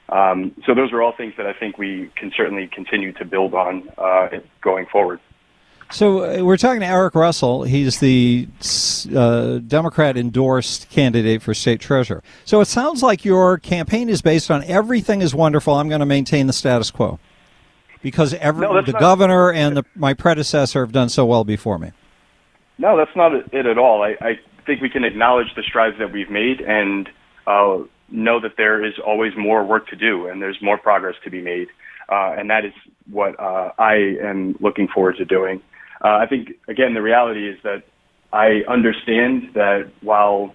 Um, 0.09 0.53
so 0.65 0.73
those 0.73 0.93
are 0.93 1.01
all 1.01 1.13
things 1.15 1.33
that 1.37 1.45
I 1.45 1.53
think 1.53 1.77
we 1.77 2.09
can 2.15 2.31
certainly 2.35 2.67
continue 2.67 3.11
to 3.13 3.25
build 3.25 3.53
on 3.53 3.89
uh, 3.97 4.29
going 4.61 4.85
forward. 4.85 5.19
So 5.89 6.23
uh, 6.41 6.43
we're 6.43 6.57
talking 6.57 6.81
to 6.81 6.85
Erick 6.85 7.15
Russell. 7.15 7.63
He's 7.63 7.99
the 7.99 8.47
uh, 9.15 9.59
Democrat 9.59 10.17
endorsed 10.17 10.89
candidate 10.89 11.41
for 11.41 11.53
state 11.53 11.79
treasurer. 11.79 12.23
So 12.43 12.59
it 12.59 12.65
sounds 12.65 13.01
like 13.01 13.23
your 13.23 13.57
campaign 13.57 14.09
is 14.09 14.21
based 14.21 14.51
on 14.51 14.63
everything 14.65 15.21
is 15.21 15.33
wonderful. 15.33 15.73
I'm 15.75 15.87
going 15.87 16.01
to 16.01 16.05
maintain 16.05 16.47
the 16.47 16.53
status 16.53 16.91
quo 16.91 17.19
because 18.01 18.33
every, 18.35 18.67
No, 18.67 18.81
the 18.81 18.91
not- 18.91 18.99
governor 18.99 19.51
and 19.51 19.77
the, 19.77 19.85
my 19.95 20.13
predecessor 20.13 20.81
have 20.81 20.91
done 20.91 21.07
so 21.09 21.25
well 21.25 21.45
before 21.45 21.79
me. 21.79 21.91
No, 22.77 22.97
that's 22.97 23.15
not 23.15 23.33
it 23.53 23.65
at 23.65 23.77
all. 23.77 24.03
I, 24.03 24.15
I 24.21 24.39
think 24.65 24.81
we 24.81 24.89
can 24.89 25.03
acknowledge 25.03 25.47
the 25.55 25.63
strides 25.63 25.97
that 25.99 26.11
we've 26.11 26.29
made 26.29 26.59
and 26.61 27.09
uh, 27.47 27.79
know 28.09 28.39
that 28.41 28.57
there 28.57 28.83
is 28.85 28.93
always 29.05 29.33
more 29.37 29.63
work 29.63 29.87
to 29.87 29.95
do 29.95 30.27
and 30.27 30.41
there's 30.41 30.61
more 30.61 30.77
progress 30.77 31.15
to 31.23 31.29
be 31.31 31.41
made. 31.41 31.69
Uh, 32.09 32.35
and 32.37 32.49
that 32.49 32.65
is 32.65 32.73
what 33.09 33.39
uh, 33.39 33.71
I 33.79 34.17
am 34.21 34.57
looking 34.59 34.87
forward 34.89 35.15
to 35.17 35.25
doing. 35.25 35.61
Uh, 36.03 36.17
I 36.17 36.25
think, 36.27 36.49
again, 36.67 36.93
the 36.93 37.01
reality 37.01 37.49
is 37.49 37.57
that 37.63 37.83
I 38.31 38.61
understand 38.67 39.53
that 39.53 39.91
while 40.01 40.53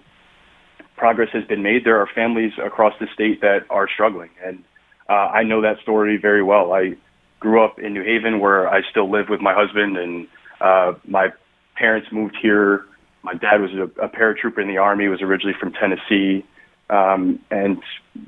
progress 0.95 1.29
has 1.33 1.43
been 1.45 1.63
made, 1.63 1.85
there 1.85 1.99
are 1.99 2.07
families 2.13 2.53
across 2.63 2.93
the 2.99 3.07
state 3.13 3.41
that 3.41 3.65
are 3.69 3.87
struggling. 3.93 4.29
And 4.43 4.63
uh, 5.09 5.13
I 5.13 5.43
know 5.43 5.61
that 5.61 5.79
story 5.81 6.17
very 6.17 6.43
well. 6.43 6.73
I 6.73 6.95
grew 7.39 7.63
up 7.63 7.79
in 7.79 7.93
New 7.93 8.03
Haven 8.03 8.39
where 8.39 8.69
I 8.69 8.81
still 8.89 9.11
live 9.11 9.27
with 9.29 9.41
my 9.41 9.53
husband 9.53 9.97
and 9.97 10.27
uh, 10.61 10.93
my 11.05 11.29
parents 11.75 12.07
moved 12.11 12.37
here. 12.41 12.85
My 13.21 13.33
dad 13.33 13.59
was 13.59 13.71
a, 13.71 14.01
a 14.01 14.09
paratrooper 14.09 14.61
in 14.61 14.67
the 14.67 14.77
army, 14.77 15.07
was 15.07 15.21
originally 15.21 15.55
from 15.59 15.73
Tennessee, 15.73 16.45
um, 16.89 17.39
and 17.49 17.81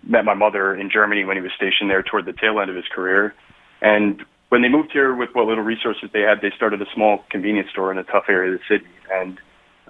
met 0.03 0.25
my 0.25 0.33
mother 0.33 0.75
in 0.75 0.89
Germany 0.89 1.23
when 1.23 1.37
he 1.37 1.41
was 1.41 1.51
stationed 1.55 1.89
there 1.89 2.03
toward 2.03 2.25
the 2.25 2.33
tail 2.33 2.59
end 2.59 2.69
of 2.69 2.75
his 2.75 2.85
career. 2.93 3.33
And 3.81 4.23
when 4.55 4.61
they 4.61 4.69
moved 4.69 4.93
here 4.93 5.13
with 5.13 5.31
what 5.33 5.47
little 5.47 5.65
resources 5.65 6.09
they 6.13 6.21
had, 6.21 6.39
they 6.41 6.49
started 6.55 6.81
a 6.81 6.85
small 6.95 7.25
convenience 7.29 7.69
store 7.71 7.91
in 7.91 7.97
a 7.97 8.05
tough 8.05 8.23
area 8.29 8.53
of 8.53 8.61
the 8.61 8.73
city. 8.73 8.89
And 9.11 9.37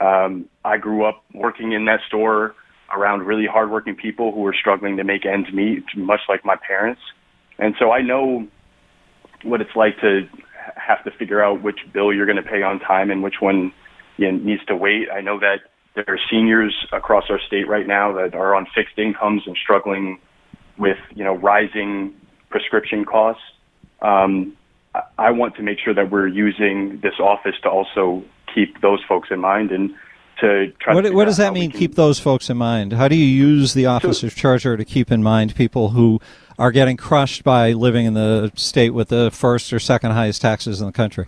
um, 0.01 0.49
I 0.66 0.80
grew 0.80 1.05
up 1.05 1.24
working 1.36 1.74
in 1.74 1.86
that 1.86 1.99
store 2.07 2.55
around 2.91 3.28
really 3.28 3.45
hardworking 3.45 3.93
people 3.93 4.32
who 4.32 4.43
are 4.47 4.55
struggling 4.59 4.97
to 4.97 5.03
make 5.03 5.24
ends 5.24 5.53
meet, 5.53 5.84
much 5.95 6.22
like 6.28 6.43
my 6.43 6.55
parents. 6.55 6.99
And 7.59 7.76
so 7.78 7.91
I 7.91 8.01
know 8.01 8.47
what 9.43 9.61
it's 9.61 9.76
like 9.76 10.01
to 10.01 10.28
have 10.76 11.03
to 11.03 11.11
figure 11.11 11.43
out 11.43 11.61
which 11.61 11.78
bill 11.93 12.11
you're 12.11 12.26
going 12.26 12.43
to 12.43 12.49
pay 12.49 12.63
on 12.63 12.80
time 12.80 13.11
and 13.11 13.22
which 13.22 13.36
one 13.41 13.72
you 14.18 14.32
know, 14.32 14.38
needs 14.39 14.66
to 14.66 14.76
wait. 14.76 15.09
I 15.13 15.22
know 15.22 15.39
that 15.41 15.57
there 15.93 16.05
are 16.07 16.20
seniors 16.28 16.88
across 16.91 17.26
our 17.30 17.39
state 17.45 17.68
right 17.68 17.86
now 17.86 18.13
that 18.13 18.34
are 18.34 18.55
on 18.55 18.66
fixed 18.74 18.97
incomes 18.97 19.43
and 19.45 19.55
struggling 19.61 20.18
with 20.80 20.97
you 21.13 21.24
know 21.24 21.36
rising 21.36 22.16
prescription 22.49 23.05
costs. 23.05 23.43
Um, 24.02 24.56
I 25.18 25.32
want 25.32 25.56
to 25.56 25.62
make 25.62 25.80
sure 25.80 25.93
that 25.93 26.10
we're 26.12 26.28
using 26.28 27.00
this 27.02 27.20
office 27.20 27.56
to 27.64 27.70
also 27.70 28.24
keep 28.54 28.82
those 28.82 29.04
folks 29.08 29.30
in 29.32 29.39
mind 29.39 29.72
and 29.72 29.93
to 30.39 30.72
try. 30.80 30.93
What, 30.93 31.02
to 31.02 31.12
what 31.12 31.26
does 31.26 31.38
that 31.38 31.54
mean? 31.54 31.72
Keep 31.72 31.96
those 31.96 32.20
folks 32.20 32.50
in 32.50 32.58
mind. 32.58 32.93
How 32.93 33.08
do 33.08 33.16
you 33.16 33.26
use 33.26 33.74
the 33.74 33.86
office 33.86 34.24
of 34.24 34.36
treasurer 34.36 34.78
to 34.78 34.86
keep 34.86 35.12
in 35.12 35.24
mind 35.24 35.56
people 35.56 35.89
who 35.89 36.20
are 36.58 36.72
getting 36.72 36.98
crushed 36.98 37.43
by 37.43 37.74
living 37.74 38.06
in 38.06 38.14
the 38.14 38.52
state 38.56 38.91
with 38.91 39.10
the 39.10 39.32
first 39.32 39.74
or 39.74 39.80
second 39.80 40.12
highest 40.12 40.41
taxes 40.41 40.80
in 40.80 40.88
the 40.88 40.93
country? 40.93 41.28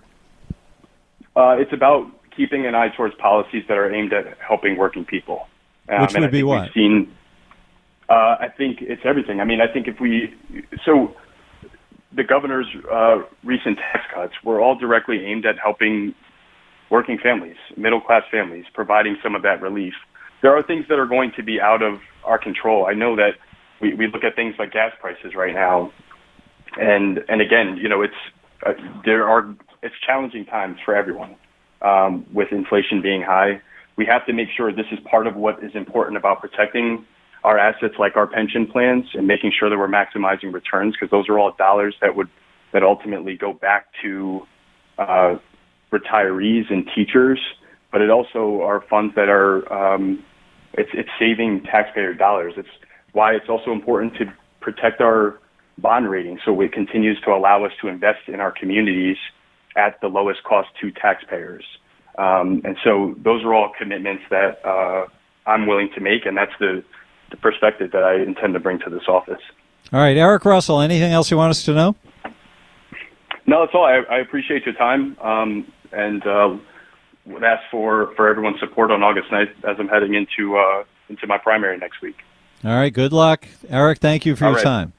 Uh, 1.36 1.55
it's 1.59 1.74
about 1.74 2.09
keeping 2.36 2.65
an 2.65 2.76
eye 2.76 2.89
towards 2.89 3.15
policies 3.15 3.63
that 3.68 3.78
are 3.78 3.93
aimed 3.93 4.13
at 4.13 4.38
helping 4.39 4.78
working 4.78 5.05
people. 5.05 5.47
Um, 5.89 6.01
Which 6.01 6.13
would 6.15 6.32
be 6.32 6.43
what? 6.43 6.74
Seen. 6.74 7.13
Uh, 8.09 8.38
I 8.39 8.47
think 8.55 8.82
it's 8.82 9.01
everything. 9.03 9.41
I 9.41 9.43
mean, 9.43 9.59
I 9.59 9.72
think 9.72 9.88
if 9.88 9.99
we 9.99 10.34
so 10.86 11.15
the 12.16 12.24
governor's 12.24 12.68
uh, 12.91 13.18
recent 13.43 13.78
tax 13.78 14.05
cuts 14.14 14.34
were 14.43 14.62
all 14.62 14.76
directly 14.76 15.26
aimed 15.26 15.45
at 15.45 15.55
helping 15.62 16.14
working 16.89 17.18
families, 17.22 17.58
middle 17.76 17.99
class 17.99 18.24
families, 18.32 18.66
providing 18.74 19.18
some 19.22 19.36
of 19.36 19.41
that 19.41 19.62
relief. 19.62 19.93
There 20.41 20.55
are 20.55 20.64
things 20.64 20.86
that 20.89 20.99
are 20.99 21.05
going 21.05 21.32
to 21.36 21.43
be 21.43 21.60
out 21.60 21.82
of 21.82 21.99
our 22.24 22.38
control. 22.38 22.86
I 22.86 22.93
know 22.93 23.16
that 23.16 23.32
we, 23.82 23.93
we 23.93 24.08
look 24.08 24.24
at 24.24 24.36
things 24.36 24.55
like 24.58 24.72
gas 24.72 24.93
prices 24.99 25.34
right 25.36 25.53
now, 25.53 25.91
and 26.78 27.20
and 27.28 27.41
again, 27.41 27.78
you 27.78 27.89
know, 27.89 28.01
it's 28.01 28.14
uh, 28.66 28.74
there 29.05 29.28
are 29.28 29.53
it's 29.84 29.95
challenging 30.05 30.45
times 30.45 30.78
for 30.86 30.95
everyone 30.95 31.36
um, 31.82 32.26
with 32.34 32.51
inflation 32.51 33.01
being 33.01 33.22
high. 33.22 33.62
We 33.97 34.05
have 34.05 34.26
to 34.28 34.34
make 34.34 34.49
sure 34.55 34.72
this 34.72 34.86
is 34.91 34.99
part 35.10 35.28
of 35.28 35.36
what 35.36 35.64
is 35.64 35.72
important 35.74 36.18
about 36.18 36.39
protecting 36.39 37.05
our 37.48 37.58
assets 37.58 37.93
like 37.98 38.18
our 38.18 38.28
pension 38.28 38.68
plans 38.68 39.06
and 39.14 39.26
making 39.26 39.54
sure 39.58 39.70
that 39.70 39.78
we're 39.78 39.88
maximizing 39.88 40.54
returns 40.54 40.93
because 40.93 41.10
those 41.10 41.30
are 41.30 41.39
all 41.39 41.54
dollars 41.58 41.95
that 42.02 42.14
would 42.14 42.28
that 42.74 42.84
ultimately 42.84 43.38
go 43.38 43.54
back 43.54 43.86
to 44.02 44.45
uh, 44.98 45.36
retirees 45.93 46.70
and 46.70 46.89
teachers, 46.93 47.39
but 47.89 48.02
it 48.02 48.10
also 48.10 48.62
are 48.64 48.84
funds 48.89 49.16
that 49.16 49.30
are 49.30 49.72
um, 49.72 50.22
it's 50.74 50.89
it's 50.93 51.10
saving 51.18 51.64
taxpayer 51.64 52.14
dollars. 52.14 52.54
It's 52.58 52.68
why 53.14 53.32
it's 53.34 53.48
also 53.48 53.72
important 53.72 54.16
to 54.16 54.26
protect 54.60 55.00
our 55.00 55.39
bond 55.78 56.10
rating 56.10 56.39
so 56.43 56.60
it 56.60 56.74
continues 56.74 57.18
to 57.24 57.32
allow 57.32 57.64
us 57.64 57.72
to 57.82 57.88
invest 57.88 58.28
in 58.28 58.41
our 58.41 58.52
communities 58.52 59.16
at 59.78 60.02
the 60.02 60.08
lowest 60.08 60.43
cost 60.43 60.68
to 60.82 60.91
taxpayers. 60.91 61.64
Um, 62.18 62.62
and 62.66 62.76
so 62.84 63.16
those 63.24 63.45
are 63.45 63.54
all 63.54 63.72
commitments 63.80 64.24
that 64.32 64.60
uh, 64.66 65.06
I'm 65.50 65.66
willing 65.66 65.89
to 65.95 66.02
make, 66.02 66.26
and 66.26 66.36
that's 66.36 66.52
the, 66.60 66.84
the 67.30 67.38
perspective 67.38 67.91
that 67.91 68.03
I 68.03 68.15
intend 68.15 68.53
to 68.53 68.59
bring 68.59 68.80
to 68.80 68.89
this 68.89 69.07
office. 69.07 69.41
All 69.93 69.99
right, 69.99 70.17
Erick 70.17 70.45
Russell. 70.45 70.82
Anything 70.82 71.11
else 71.11 71.32
you 71.32 71.38
want 71.38 71.51
us 71.51 71.63
to 71.65 71.73
know? 71.73 71.95
No, 73.45 73.61
that's 73.61 73.73
all. 73.73 73.86
I, 73.86 74.01
I 74.13 74.19
appreciate 74.19 74.65
your 74.65 74.75
time, 74.75 75.17
um, 75.21 75.71
and 75.93 76.25
uh, 76.28 76.57
would 77.25 77.43
ask 77.43 77.63
for, 77.71 78.13
for 78.15 78.28
everyone's 78.28 78.59
support 78.59 78.91
on 78.91 79.03
August 79.03 79.30
9th 79.30 79.51
as 79.63 79.78
I'm 79.80 79.88
heading 79.88 80.15
into 80.15 80.57
uh, 80.57 80.84
into 81.09 81.25
my 81.28 81.38
primary 81.38 81.78
next 81.78 82.01
week. 82.01 82.17
All 82.65 82.71
right, 82.71 82.93
good 82.93 83.13
luck. 83.13 83.47
Erick, 83.69 83.99
thank 83.99 84.25
you 84.25 84.36
for 84.36 84.45
All 84.45 84.51
your 84.51 84.57
right. 84.57 84.63
time. 84.63 84.93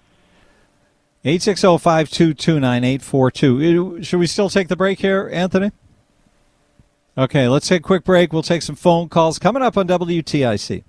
860-522-9842. 1.25 4.05
Should 4.05 4.21
we 4.21 4.27
still 4.27 4.49
take 4.49 4.69
the 4.69 4.77
break 4.77 5.01
here, 5.01 5.29
Anthony? 5.33 5.73
Okay, 7.19 7.49
let's 7.49 7.67
take 7.67 7.81
a 7.81 7.83
quick 7.83 8.05
break. 8.05 8.33
We'll 8.33 8.45
take 8.45 8.63
some 8.63 8.77
phone 8.77 9.09
calls 9.09 9.41
coming 9.41 9.63
up 9.63 9.77
on 9.77 9.89
WTIC. 9.89 10.85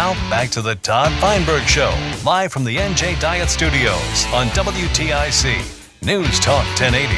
Now, 0.00 0.14
back 0.30 0.48
to 0.52 0.62
the 0.62 0.76
Todd 0.76 1.12
Feinberg 1.20 1.64
Show, 1.64 1.94
live 2.24 2.50
from 2.50 2.64
the 2.64 2.74
NJ 2.74 3.20
Diet 3.20 3.50
Studios 3.50 4.24
on 4.32 4.46
WTIC 4.46 6.02
News 6.02 6.40
Talk 6.40 6.64
1080. 6.80 7.14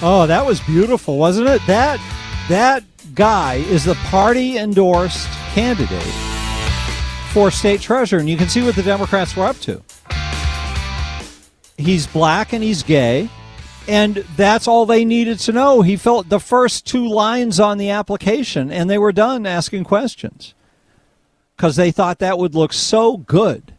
Oh, 0.00 0.26
that 0.28 0.46
was 0.46 0.60
beautiful, 0.60 1.18
wasn't 1.18 1.48
it? 1.48 1.60
That 1.66 1.98
that 2.48 2.84
guy 3.16 3.54
is 3.54 3.84
the 3.84 3.96
party 3.96 4.58
endorsed 4.58 5.26
candidate 5.52 6.14
for 7.32 7.50
state 7.50 7.80
treasurer, 7.80 8.20
and 8.20 8.30
you 8.30 8.36
can 8.36 8.48
see 8.48 8.62
what 8.62 8.76
the 8.76 8.84
Democrats 8.84 9.34
were 9.34 9.46
up 9.46 9.56
to. 9.56 9.82
He's 11.76 12.06
black 12.06 12.52
and 12.52 12.62
he's 12.62 12.84
gay, 12.84 13.28
and 13.90 14.14
that's 14.36 14.68
all 14.68 14.86
they 14.86 15.04
needed 15.04 15.40
to 15.40 15.52
know. 15.52 15.82
He 15.82 15.96
felt 15.96 16.28
the 16.28 16.38
first 16.38 16.86
two 16.86 17.08
lines 17.08 17.58
on 17.58 17.76
the 17.76 17.90
application, 17.90 18.70
and 18.70 18.88
they 18.88 18.98
were 18.98 19.10
done 19.10 19.46
asking 19.46 19.82
questions 19.82 20.54
because 21.56 21.74
they 21.74 21.90
thought 21.90 22.20
that 22.20 22.38
would 22.38 22.54
look 22.54 22.72
so 22.72 23.16
good 23.16 23.74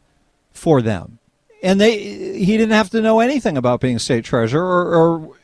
for 0.52 0.82
them. 0.82 1.20
And 1.64 1.80
they 1.80 1.98
he 2.38 2.58
didn't 2.58 2.74
have 2.74 2.90
to 2.90 3.02
know 3.02 3.22
anything 3.22 3.56
about 3.56 3.80
being 3.80 4.00
state 4.00 4.26
treasurer 4.26 4.66
or, 4.66 4.96
or 4.96 5.36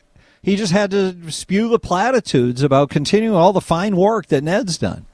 he 0.43 0.57
just 0.57 0.73
had 0.73 0.91
to 0.91 1.31
spew 1.31 1.69
the 1.69 1.79
platitudes 1.79 2.61
about 2.61 2.89
continuing 2.89 3.37
all 3.37 3.53
the 3.53 3.61
fine 3.61 3.95
work 3.95 4.27
that 4.27 4.43
Ned's 4.43 4.77
done. 4.77 5.05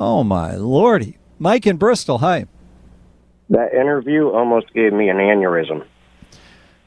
Oh 0.00 0.24
my 0.24 0.54
lordy. 0.54 1.18
Mike 1.38 1.66
in 1.66 1.76
Bristol, 1.76 2.18
hi. 2.18 2.46
That 3.50 3.74
interview 3.74 4.30
almost 4.30 4.72
gave 4.72 4.94
me 4.94 5.10
an 5.10 5.18
aneurysm. 5.18 5.84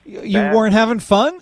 You 0.06 0.40
weren't 0.40 0.74
having 0.74 1.00
fun? 1.00 1.42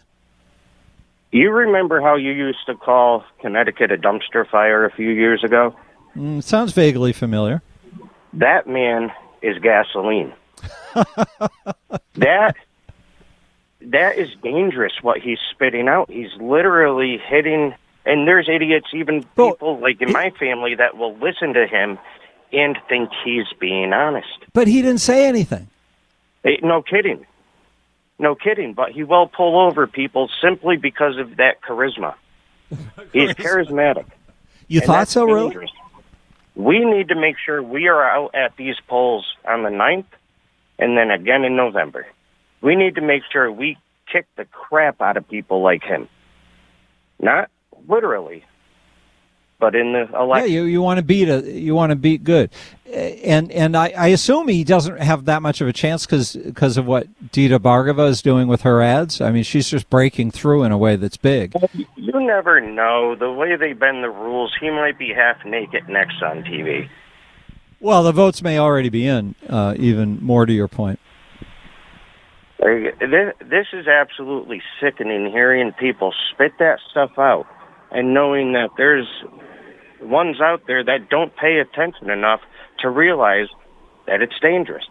You 1.32 1.52
remember 1.52 2.02
how 2.02 2.16
you 2.16 2.32
used 2.32 2.66
to 2.66 2.76
call 2.76 3.24
Connecticut 3.40 3.92
a 3.92 3.98
dumpster 3.98 4.50
fire 4.50 4.86
a 4.86 4.92
few 4.92 5.10
years 5.10 5.44
ago? 5.44 5.76
Mm, 6.16 6.44
sounds 6.44 6.74
vaguely 6.74 7.14
familiar. 7.14 7.62
That 8.34 8.68
man 8.68 9.12
is 9.42 9.58
gasoline. 9.60 10.34
that 12.16 12.56
that 13.82 14.18
is 14.18 14.30
dangerous 14.44 14.94
what 15.02 15.20
he's 15.20 15.38
spitting 15.52 15.88
out. 15.88 16.10
He's 16.10 16.34
literally 16.40 17.18
hitting 17.18 17.76
and 18.06 18.28
there's 18.28 18.50
idiots 18.50 18.88
even 18.94 19.24
people 19.24 19.80
like 19.80 20.02
in 20.02 20.12
my 20.12 20.32
family 20.32 20.76
that 20.76 20.98
will 20.98 21.16
listen 21.18 21.54
to 21.54 21.68
him 21.68 22.00
and 22.52 22.78
think 22.90 23.10
he's 23.24 23.46
being 23.60 23.94
honest. 23.94 24.46
But 24.54 24.68
he 24.68 24.82
didn't 24.82 25.02
say 25.02 25.28
anything. 25.28 25.68
Eh, 26.44 26.58
no 26.64 26.82
kidding. 26.82 27.26
No 28.20 28.36
kidding, 28.36 28.74
but 28.74 28.92
he 28.92 29.04
will 29.04 29.28
pull 29.28 29.60
over 29.60 29.88
people 29.88 30.30
simply 30.42 30.76
because 30.76 31.18
of 31.18 31.38
that 31.38 31.62
charisma. 31.62 32.16
He's 33.14 33.32
charismatic. 33.32 34.06
You 34.68 34.82
And 34.82 34.88
thought 34.88 34.98
that's 35.00 35.12
so, 35.12 35.24
really? 35.24 35.70
We 36.56 36.84
need 36.84 37.08
to 37.08 37.16
make 37.16 37.38
sure 37.44 37.64
we 37.64 37.88
are 37.88 38.04
out 38.04 38.36
at 38.36 38.56
these 38.58 38.76
polls 38.88 39.26
on 39.48 39.64
the 39.64 39.70
9th 39.70 40.06
and 40.78 40.98
then 40.98 41.10
again 41.10 41.46
in 41.46 41.56
November. 41.56 42.06
We 42.62 42.76
need 42.76 42.96
to 42.96 43.02
make 43.02 43.24
sure 43.32 43.50
we 43.50 43.78
kick 44.12 44.28
the 44.36 44.46
crap 44.46 45.02
out 45.02 45.16
of 45.16 45.28
people 45.30 45.64
like 45.64 45.84
him. 45.84 46.10
Not 47.22 47.50
literally, 47.88 48.44
but 49.60 49.76
in 49.76 49.94
the 49.94 50.08
election. 50.18 50.52
Yeah, 50.52 50.62
you, 50.62 50.64
you 50.64 50.82
want 50.82 50.98
to 50.98 51.04
beat 51.04 51.30
a 51.30 51.42
you 51.42 51.76
want 51.76 51.92
to 51.92 51.96
beat 51.96 52.24
good, 52.24 52.50
and 52.86 53.52
and 53.52 53.76
I, 53.76 53.90
I 53.90 54.08
assume 54.08 54.48
he 54.48 54.64
doesn't 54.64 54.98
have 54.98 55.26
that 55.26 55.42
much 55.42 55.62
of 55.62 55.68
a 55.68 55.74
chance 55.74 56.06
because 56.06 56.78
of 56.78 56.86
what 56.86 57.08
Dita 57.32 57.60
Bhargava 57.60 58.08
is 58.08 58.22
doing 58.22 58.48
with 58.48 58.62
her 58.62 58.82
ads. 58.82 59.22
I 59.22 59.32
mean, 59.32 59.44
she's 59.44 59.70
just 59.70 59.90
breaking 59.90 60.32
through 60.32 60.64
in 60.64 60.72
a 60.72 60.78
way 60.78 60.96
that's 60.96 61.18
big. 61.18 61.54
You 61.96 62.20
never 62.20 62.60
know. 62.62 63.16
The 63.16 63.32
way 63.32 63.56
they 63.56 63.74
bend 63.74 64.04
the 64.04 64.10
rules, 64.10 64.56
he 64.60 64.70
might 64.70 64.98
be 64.98 65.14
half 65.14 65.44
naked 65.46 65.90
next 65.90 66.22
on 66.24 66.44
TV. 66.44 66.90
Well, 67.82 68.04
the 68.04 68.12
votes 68.12 68.42
may 68.42 68.58
already 68.58 68.90
be 68.90 69.08
in. 69.08 69.36
Uh, 69.48 69.74
even 69.78 70.24
more 70.24 70.46
to 70.46 70.52
your 70.52 70.68
point. 70.68 71.00
This 72.60 73.68
is 73.72 73.88
absolutely 73.88 74.62
sickening 74.82 75.32
hearing 75.32 75.72
people 75.80 76.14
spit 76.34 76.52
that 76.60 76.80
stuff 76.92 77.12
out 77.18 77.48
and 77.92 78.14
knowing 78.14 78.54
that 78.54 78.70
there's 78.78 79.08
ones 80.02 80.42
out 80.42 80.64
there 80.68 80.84
that 80.84 81.10
don't 81.10 81.36
pay 81.36 81.60
attention 81.60 82.10
enough 82.10 82.42
to 82.80 82.90
realize 82.90 83.48
that 84.08 84.22
it's 84.22 84.38
dangerous. 84.42 84.86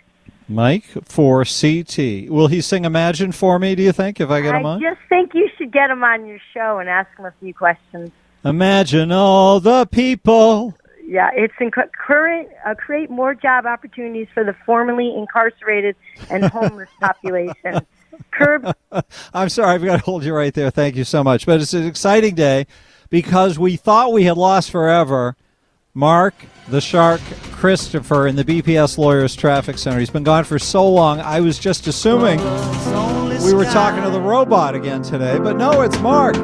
Mike 0.48 0.86
for 1.04 1.44
CT. 1.46 2.30
Will 2.30 2.48
he 2.48 2.62
sing 2.62 2.86
Imagine 2.86 3.32
for 3.32 3.58
me, 3.58 3.76
do 3.76 3.84
you 3.84 3.92
think, 3.92 4.20
if 4.20 4.30
I 4.30 4.42
get 4.42 4.56
him 4.56 4.66
on? 4.66 4.84
I 4.84 4.92
just 4.92 5.02
think 5.08 5.34
you 5.34 5.50
should 5.58 5.72
get 5.72 5.90
him 5.90 6.04
on 6.04 6.26
your 6.26 6.40
show 6.54 6.80
and 6.80 6.90
ask 6.90 7.10
him 7.18 7.26
a 7.26 7.34
few 7.40 7.54
questions. 7.54 8.12
Imagine 8.44 9.12
all 9.12 9.60
the 9.60 9.86
people. 9.88 10.76
Yeah, 11.04 11.30
it's 11.34 11.54
inc- 11.60 11.92
current 11.94 12.50
uh, 12.66 12.76
create 12.76 13.10
more 13.10 13.34
job 13.34 13.66
opportunities 13.66 14.28
for 14.34 14.44
the 14.44 14.56
formerly 14.66 15.16
incarcerated 15.16 15.96
and 16.30 16.46
homeless 16.46 16.90
population. 17.00 17.86
Curb 18.32 18.76
I'm 19.34 19.50
sorry, 19.50 19.76
I've 19.76 19.84
got 19.84 19.98
to 20.00 20.04
hold 20.06 20.24
you 20.24 20.34
right 20.34 20.54
there. 20.54 20.70
Thank 20.70 20.96
you 20.96 21.04
so 21.04 21.24
much. 21.24 21.46
But 21.46 21.62
it's 21.62 21.74
an 21.74 21.86
exciting 21.86 22.36
day 22.36 22.68
because 23.10 23.58
we 23.60 23.76
thought 23.76 24.12
we 24.14 24.24
had 24.24 24.38
lost 24.38 24.72
forever 24.72 25.36
Mark 25.94 26.34
the 26.68 26.82
Shark 26.82 27.22
Christopher 27.52 28.28
in 28.28 28.36
the 28.36 28.44
BPS 28.44 28.98
Lawyers 28.98 29.36
Traffic 29.36 29.78
Center. 29.78 30.00
He's 30.00 30.10
been 30.10 30.24
gone 30.24 30.44
for 30.44 30.60
so 30.60 30.88
long. 30.90 31.20
I 31.22 31.40
was 31.40 31.60
just 31.60 31.88
assuming 31.88 32.40
we 33.44 33.54
were 33.54 33.66
talking 33.66 34.04
to 34.04 34.10
the 34.10 34.20
robot 34.20 34.76
again 34.76 35.04
today, 35.04 35.38
but 35.38 35.56
no, 35.58 35.82
it's 35.82 35.98
Mark. 36.00 36.36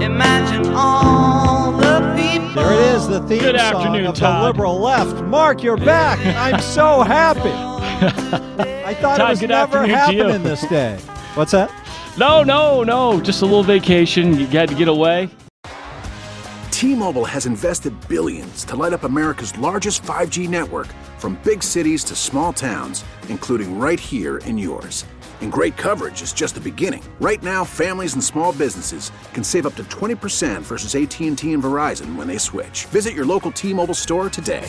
Imagine 0.00 0.72
all 0.74 1.72
the 1.72 2.14
people. 2.16 2.62
There 2.62 2.72
it 2.72 2.94
is, 2.94 3.08
the 3.08 3.20
theme 3.26 3.40
Good 3.40 3.58
song 3.58 3.74
afternoon, 3.74 4.06
of 4.06 4.14
Todd. 4.14 4.42
the 4.42 4.46
liberal 4.46 4.78
left. 4.78 5.22
Mark, 5.24 5.62
you're 5.62 5.76
back. 5.76 6.18
I'm 6.54 6.60
so 6.60 7.02
happy. 7.02 7.77
I 8.00 8.94
thought 8.94 9.18
Todd, 9.18 9.20
it 9.20 9.30
was 9.30 9.40
good 9.40 9.48
never 9.50 9.78
afternoon 9.78 10.06
to 10.08 10.12
you. 10.14 10.22
happening 10.22 10.42
this 10.44 10.66
day. 10.68 10.96
What's 11.34 11.52
that? 11.52 11.70
No, 12.16 12.42
no, 12.42 12.82
no. 12.82 13.20
Just 13.20 13.42
a 13.42 13.44
little 13.44 13.62
vacation. 13.62 14.38
You 14.38 14.46
had 14.46 14.68
to 14.68 14.74
get 14.74 14.88
away. 14.88 15.30
T-Mobile 16.70 17.24
has 17.24 17.46
invested 17.46 17.92
billions 18.08 18.64
to 18.66 18.76
light 18.76 18.92
up 18.92 19.02
America's 19.02 19.56
largest 19.58 20.02
5G 20.04 20.48
network 20.48 20.86
from 21.18 21.34
big 21.42 21.60
cities 21.60 22.04
to 22.04 22.14
small 22.14 22.52
towns, 22.52 23.04
including 23.28 23.80
right 23.80 23.98
here 23.98 24.38
in 24.38 24.56
yours. 24.56 25.04
And 25.40 25.50
great 25.52 25.76
coverage 25.76 26.22
is 26.22 26.32
just 26.32 26.54
the 26.54 26.60
beginning. 26.60 27.02
Right 27.20 27.42
now, 27.42 27.64
families 27.64 28.14
and 28.14 28.22
small 28.22 28.52
businesses 28.52 29.10
can 29.32 29.42
save 29.42 29.66
up 29.66 29.74
to 29.74 29.84
20% 29.84 30.62
versus 30.62 30.94
AT&T 30.94 31.52
and 31.52 31.62
Verizon 31.62 32.14
when 32.14 32.28
they 32.28 32.38
switch. 32.38 32.84
Visit 32.86 33.12
your 33.14 33.26
local 33.26 33.50
T-Mobile 33.50 33.94
store 33.94 34.30
today. 34.30 34.68